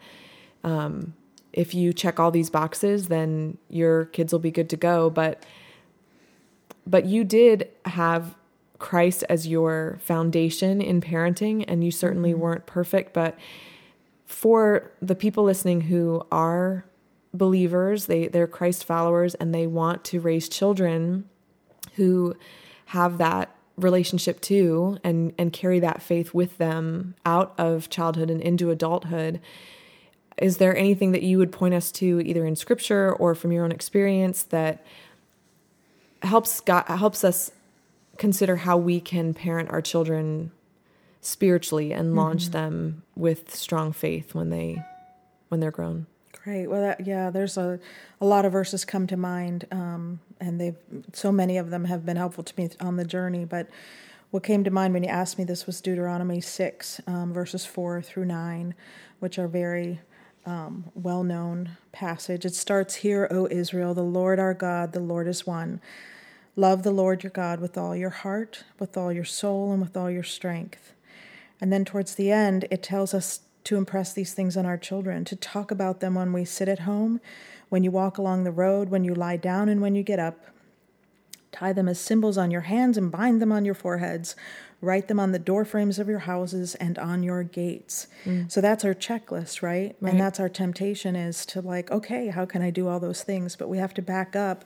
um, 0.62 1.14
if 1.54 1.74
you 1.74 1.92
check 1.92 2.20
all 2.20 2.30
these 2.30 2.50
boxes 2.50 3.08
then 3.08 3.56
your 3.68 4.06
kids 4.06 4.32
will 4.32 4.40
be 4.40 4.50
good 4.50 4.68
to 4.68 4.76
go 4.76 5.08
but 5.08 5.42
but 6.86 7.06
you 7.06 7.24
did 7.24 7.68
have 7.86 8.34
Christ 8.78 9.24
as 9.28 9.46
your 9.46 9.98
foundation 10.02 10.80
in 10.80 11.00
parenting, 11.00 11.64
and 11.66 11.82
you 11.82 11.90
certainly 11.90 12.32
Mm-hmm. 12.32 12.40
weren't 12.40 12.66
perfect. 12.66 13.14
But 13.14 13.38
for 14.26 14.90
the 15.00 15.14
people 15.14 15.44
listening 15.44 15.82
who 15.82 16.26
are 16.30 16.84
believers, 17.32 18.06
they 18.06 18.28
they're 18.28 18.46
Christ 18.46 18.84
followers, 18.84 19.34
and 19.36 19.54
they 19.54 19.66
want 19.66 20.04
to 20.04 20.20
raise 20.20 20.48
children 20.48 21.28
who 21.94 22.34
have 22.86 23.18
that 23.18 23.54
relationship 23.76 24.40
too, 24.40 24.98
and 25.02 25.32
and 25.38 25.52
carry 25.52 25.80
that 25.80 26.02
faith 26.02 26.34
with 26.34 26.58
them 26.58 27.14
out 27.24 27.54
of 27.56 27.88
childhood 27.88 28.30
and 28.30 28.42
into 28.42 28.70
adulthood. 28.70 29.40
Is 30.36 30.56
there 30.56 30.76
anything 30.76 31.12
that 31.12 31.22
you 31.22 31.38
would 31.38 31.52
point 31.52 31.74
us 31.74 31.92
to, 31.92 32.20
either 32.20 32.44
in 32.44 32.56
Scripture 32.56 33.12
or 33.12 33.34
from 33.34 33.52
your 33.52 33.64
own 33.64 33.72
experience, 33.72 34.42
that 34.44 34.84
helps 36.22 36.60
God, 36.60 36.84
helps 36.86 37.22
us 37.22 37.52
consider 38.16 38.56
how 38.56 38.76
we 38.76 39.00
can 39.00 39.34
parent 39.34 39.70
our 39.70 39.82
children 39.82 40.50
spiritually 41.20 41.92
and 41.92 42.14
launch 42.14 42.50
them 42.50 43.02
with 43.16 43.54
strong 43.54 43.92
faith 43.92 44.34
when 44.34 44.50
they 44.50 44.82
when 45.48 45.60
they're 45.60 45.70
grown. 45.70 46.06
Great. 46.42 46.66
Well, 46.66 46.82
that, 46.82 47.06
yeah, 47.06 47.30
there's 47.30 47.56
a, 47.56 47.78
a 48.20 48.26
lot 48.26 48.44
of 48.44 48.52
verses 48.52 48.84
come 48.84 49.06
to 49.06 49.16
mind, 49.16 49.66
um, 49.72 50.20
and 50.40 50.60
they've 50.60 50.76
so 51.12 51.32
many 51.32 51.56
of 51.56 51.70
them 51.70 51.84
have 51.84 52.04
been 52.04 52.16
helpful 52.16 52.44
to 52.44 52.54
me 52.58 52.68
on 52.80 52.96
the 52.96 53.04
journey. 53.04 53.44
But 53.44 53.68
what 54.30 54.42
came 54.42 54.64
to 54.64 54.70
mind 54.70 54.92
when 54.92 55.04
you 55.04 55.08
asked 55.08 55.38
me 55.38 55.44
this 55.44 55.66
was 55.66 55.80
Deuteronomy 55.80 56.40
six, 56.40 57.00
um, 57.06 57.32
verses 57.32 57.64
four 57.64 58.02
through 58.02 58.26
nine, 58.26 58.74
which 59.20 59.38
are 59.38 59.48
very 59.48 60.00
um, 60.46 60.84
well-known 60.94 61.76
passage. 61.92 62.44
It 62.44 62.54
starts 62.54 62.96
here, 62.96 63.28
O 63.30 63.48
Israel, 63.50 63.94
the 63.94 64.02
Lord 64.02 64.38
our 64.38 64.54
God, 64.54 64.92
the 64.92 65.00
Lord 65.00 65.26
is 65.26 65.46
one. 65.46 65.80
Love 66.56 66.82
the 66.82 66.90
Lord 66.90 67.22
your 67.22 67.30
God 67.30 67.60
with 67.60 67.76
all 67.76 67.96
your 67.96 68.10
heart, 68.10 68.64
with 68.78 68.96
all 68.96 69.12
your 69.12 69.24
soul, 69.24 69.72
and 69.72 69.80
with 69.80 69.96
all 69.96 70.10
your 70.10 70.22
strength. 70.22 70.92
And 71.60 71.72
then 71.72 71.84
towards 71.84 72.14
the 72.14 72.30
end, 72.30 72.66
it 72.70 72.82
tells 72.82 73.14
us 73.14 73.40
to 73.64 73.76
impress 73.76 74.12
these 74.12 74.34
things 74.34 74.56
on 74.56 74.66
our 74.66 74.76
children, 74.76 75.24
to 75.24 75.36
talk 75.36 75.70
about 75.70 76.00
them 76.00 76.14
when 76.14 76.32
we 76.32 76.44
sit 76.44 76.68
at 76.68 76.80
home, 76.80 77.20
when 77.70 77.82
you 77.82 77.90
walk 77.90 78.18
along 78.18 78.44
the 78.44 78.50
road, 78.50 78.90
when 78.90 79.04
you 79.04 79.14
lie 79.14 79.38
down, 79.38 79.68
and 79.68 79.80
when 79.80 79.94
you 79.94 80.02
get 80.02 80.18
up. 80.18 80.46
Tie 81.50 81.72
them 81.72 81.88
as 81.88 81.98
symbols 81.98 82.36
on 82.36 82.50
your 82.50 82.62
hands 82.62 82.98
and 82.98 83.10
bind 83.10 83.40
them 83.40 83.52
on 83.52 83.64
your 83.64 83.74
foreheads. 83.74 84.36
Write 84.84 85.08
them 85.08 85.18
on 85.18 85.32
the 85.32 85.38
door 85.38 85.64
frames 85.64 85.98
of 85.98 86.08
your 86.08 86.20
houses 86.20 86.74
and 86.76 86.98
on 86.98 87.22
your 87.22 87.42
gates. 87.42 88.06
Mm. 88.24 88.50
So 88.50 88.60
that's 88.60 88.84
our 88.84 88.94
checklist, 88.94 89.62
right? 89.62 89.96
Right. 90.00 90.10
And 90.10 90.20
that's 90.20 90.38
our 90.38 90.48
temptation 90.48 91.16
is 91.16 91.46
to 91.46 91.60
like, 91.60 91.90
okay, 91.90 92.28
how 92.28 92.44
can 92.46 92.62
I 92.62 92.70
do 92.70 92.88
all 92.88 93.00
those 93.00 93.22
things? 93.22 93.56
But 93.56 93.68
we 93.68 93.78
have 93.78 93.94
to 93.94 94.02
back 94.02 94.36
up 94.36 94.64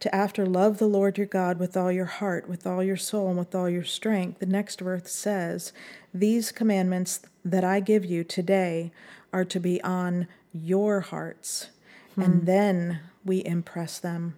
to 0.00 0.14
after 0.14 0.46
love 0.46 0.78
the 0.78 0.86
Lord 0.86 1.18
your 1.18 1.26
God 1.26 1.58
with 1.58 1.76
all 1.76 1.90
your 1.90 2.04
heart, 2.04 2.48
with 2.48 2.66
all 2.66 2.82
your 2.82 2.96
soul, 2.96 3.28
and 3.28 3.38
with 3.38 3.54
all 3.54 3.68
your 3.68 3.84
strength. 3.84 4.38
The 4.38 4.46
next 4.46 4.80
verse 4.80 5.10
says, 5.10 5.72
These 6.14 6.52
commandments 6.52 7.20
that 7.44 7.64
I 7.64 7.80
give 7.80 8.04
you 8.04 8.22
today 8.22 8.92
are 9.32 9.44
to 9.44 9.58
be 9.58 9.82
on 9.82 10.28
your 10.52 11.00
hearts. 11.00 11.70
Hmm. 12.14 12.22
And 12.22 12.46
then 12.46 13.00
we 13.24 13.44
impress 13.44 13.98
them 13.98 14.36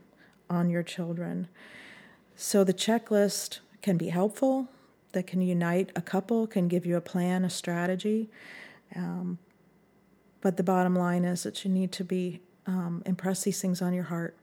on 0.48 0.70
your 0.70 0.82
children. 0.82 1.48
So 2.36 2.64
the 2.64 2.74
checklist 2.74 3.60
can 3.82 3.96
be 3.96 4.08
helpful, 4.08 4.68
that 5.12 5.26
can 5.26 5.40
unite 5.40 5.90
a 5.96 6.00
couple, 6.00 6.46
can 6.46 6.68
give 6.68 6.86
you 6.86 6.96
a 6.96 7.00
plan, 7.00 7.44
a 7.44 7.50
strategy. 7.50 8.28
Um, 8.94 9.38
but 10.40 10.56
the 10.56 10.62
bottom 10.62 10.94
line 10.96 11.24
is 11.24 11.42
that 11.42 11.64
you 11.64 11.70
need 11.70 11.92
to 11.92 12.04
be 12.04 12.40
um, 12.66 13.02
impress 13.06 13.42
these 13.42 13.60
things 13.60 13.82
on 13.82 13.92
your 13.92 14.04
heart 14.04 14.36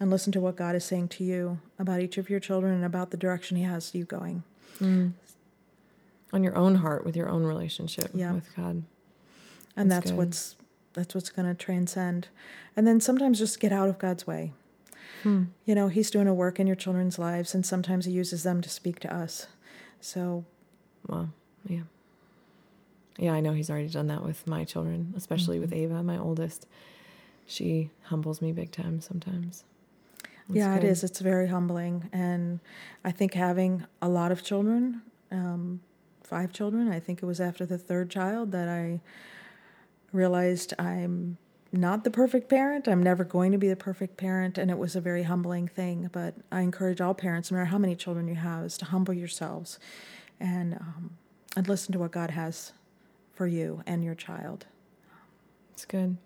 and 0.00 0.10
listen 0.10 0.32
to 0.32 0.40
what 0.40 0.56
God 0.56 0.74
is 0.74 0.84
saying 0.84 1.08
to 1.08 1.24
you 1.24 1.58
about 1.78 2.00
each 2.00 2.18
of 2.18 2.28
your 2.30 2.40
children 2.40 2.74
and 2.74 2.84
about 2.84 3.10
the 3.10 3.16
direction 3.16 3.56
He 3.56 3.62
has 3.64 3.94
you 3.94 4.04
going. 4.04 4.42
On 4.80 6.42
your 6.42 6.56
own 6.56 6.76
heart 6.76 7.04
with 7.04 7.16
your 7.16 7.28
own 7.28 7.44
relationship 7.44 8.10
Yeah. 8.12 8.32
with 8.32 8.54
God. 8.56 8.82
And 9.76 9.90
That's 9.90 10.06
that's, 10.06 10.16
what's 10.16 10.56
that's 10.94 11.14
what's 11.14 11.30
going 11.30 11.46
to 11.48 11.54
transcend. 11.54 12.28
And 12.76 12.86
then 12.86 13.00
sometimes 13.00 13.38
just 13.38 13.60
get 13.60 13.72
out 13.72 13.88
of 13.88 13.98
God's 13.98 14.26
way. 14.26 14.52
Hmm. 15.22 15.44
You 15.64 15.74
know, 15.74 15.88
He's 15.88 16.10
doing 16.10 16.26
a 16.28 16.34
work 16.34 16.58
in 16.60 16.66
your 16.66 16.76
children's 16.76 17.18
lives, 17.18 17.54
and 17.54 17.64
sometimes 17.64 18.04
He 18.04 18.12
uses 18.12 18.42
them 18.42 18.60
to 18.62 18.68
speak 18.68 18.98
to 19.00 19.14
us. 19.14 19.46
So 20.04 20.44
Well, 21.08 21.30
yeah. 21.66 21.80
Yeah, 23.16 23.32
I 23.32 23.40
know 23.40 23.52
he's 23.52 23.70
already 23.70 23.88
done 23.88 24.08
that 24.08 24.22
with 24.22 24.46
my 24.46 24.64
children, 24.64 25.14
especially 25.16 25.58
with 25.58 25.70
Mm-hmm. 25.70 25.94
Ava, 25.94 26.02
my 26.02 26.18
oldest. 26.18 26.66
She 27.46 27.90
humbles 28.02 28.42
me 28.42 28.52
big 28.52 28.70
time 28.70 29.00
sometimes. 29.00 29.64
That's 30.48 30.58
yeah, 30.58 30.74
good. 30.74 30.84
it 30.84 30.88
is. 30.88 31.04
It's 31.04 31.20
very 31.20 31.48
humbling, 31.48 32.10
and 32.12 32.60
I 33.02 33.12
think 33.12 33.32
having 33.32 33.86
a 34.02 34.08
lot 34.10 34.30
of 34.30 34.42
children, 34.42 35.00
um, 35.30 35.80
five 36.22 36.52
children. 36.52 36.88
I 36.92 37.00
think 37.00 37.22
it 37.22 37.26
was 37.26 37.40
after 37.40 37.64
the 37.64 37.78
third 37.78 38.10
child 38.10 38.52
that 38.52 38.68
I 38.68 39.00
realized 40.12 40.74
I'm 40.78 41.38
not 41.74 42.04
the 42.04 42.10
perfect 42.10 42.48
parent. 42.48 42.88
I'm 42.88 43.02
never 43.02 43.24
going 43.24 43.52
to 43.52 43.58
be 43.58 43.68
the 43.68 43.76
perfect 43.76 44.16
parent, 44.16 44.58
and 44.58 44.70
it 44.70 44.78
was 44.78 44.94
a 44.96 45.00
very 45.00 45.24
humbling 45.24 45.68
thing. 45.68 46.08
But 46.12 46.34
I 46.50 46.60
encourage 46.60 47.00
all 47.00 47.14
parents, 47.14 47.50
no 47.50 47.56
matter 47.56 47.66
how 47.66 47.78
many 47.78 47.96
children 47.96 48.28
you 48.28 48.36
have, 48.36 48.64
is 48.64 48.78
to 48.78 48.86
humble 48.86 49.14
yourselves 49.14 49.78
and 50.40 50.74
um, 50.74 51.10
and 51.56 51.68
listen 51.68 51.92
to 51.92 51.98
what 51.98 52.10
God 52.10 52.30
has 52.30 52.72
for 53.34 53.46
you 53.46 53.82
and 53.86 54.04
your 54.04 54.14
child. 54.14 54.66
It's 55.72 55.84
good. 55.84 56.16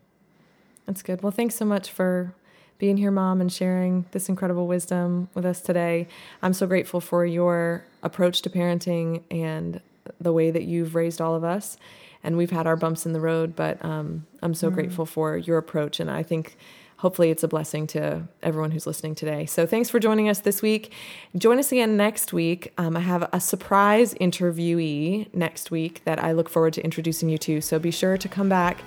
That's 0.87 1.03
good. 1.03 1.23
Well, 1.23 1.33
thanks 1.33 1.55
so 1.55 1.65
much 1.65 1.91
for 1.91 2.35
being 2.79 2.97
here, 2.97 3.11
Mom, 3.11 3.41
and 3.41 3.53
sharing 3.53 4.07
this 4.13 4.29
incredible 4.29 4.67
wisdom 4.67 5.29
with 5.35 5.45
us 5.45 5.61
today. 5.61 6.07
I'm 6.43 6.53
so 6.53 6.67
grateful 6.67 7.01
for 7.01 7.27
your 7.27 7.85
approach 8.03 8.43
to 8.43 8.51
parenting 8.51 9.23
and 9.31 9.81
the 10.21 10.33
way 10.33 10.51
that 10.51 10.65
you've 10.65 10.95
raised 10.95 11.21
all 11.21 11.35
of 11.35 11.45
us. 11.45 11.77
And 12.23 12.37
we've 12.37 12.51
had 12.51 12.67
our 12.67 12.77
bumps 12.77 13.07
in 13.07 13.13
the 13.13 13.21
road, 13.21 13.55
but 13.55 13.83
um, 13.85 14.27
I'm 14.43 14.55
so 14.55 14.71
grateful 14.71 15.07
for 15.07 15.37
your 15.37 15.57
approach. 15.59 16.01
And 16.01 16.11
I 16.11 16.23
think 16.23 16.57
hopefully 16.99 17.31
it's 17.31 17.45
a 17.45 17.49
blessing 17.49 17.87
to 17.87 18.27
everyone 18.43 18.73
who's 18.73 18.87
listening 18.87 19.15
today. 19.15 19.47
So 19.47 19.67
thanks 19.67 19.89
for 19.89 19.99
joining 19.99 20.29
us 20.29 20.41
this 20.41 20.61
week. 20.61 20.93
Join 21.37 21.59
us 21.59 21.73
again 21.73 21.97
next 21.97 22.33
week. 22.33 22.73
Um, 22.77 22.97
I 22.97 23.01
have 23.01 23.29
a 23.33 23.41
surprise 23.41 24.15
interviewee 24.15 25.33
next 25.33 25.71
week 25.71 26.03
that 26.05 26.23
I 26.23 26.33
look 26.33 26.49
forward 26.49 26.75
to 26.75 26.85
introducing 26.85 27.29
you 27.29 27.39
to. 27.39 27.61
So 27.61 27.79
be 27.79 27.93
sure 27.93 28.19
to 28.19 28.29
come 28.29 28.49
back 28.49 28.83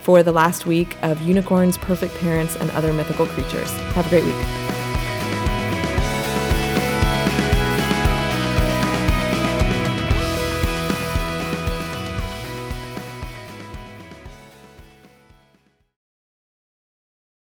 for 0.00 0.22
the 0.22 0.32
last 0.32 0.66
week 0.66 0.96
of 1.02 1.20
Unicorns, 1.22 1.76
Perfect 1.76 2.14
Parents, 2.18 2.56
and 2.56 2.70
Other 2.70 2.92
Mythical 2.92 3.26
Creatures. 3.26 3.70
Have 3.92 4.06
a 4.06 4.10
great 4.10 4.24
week. 4.24 4.67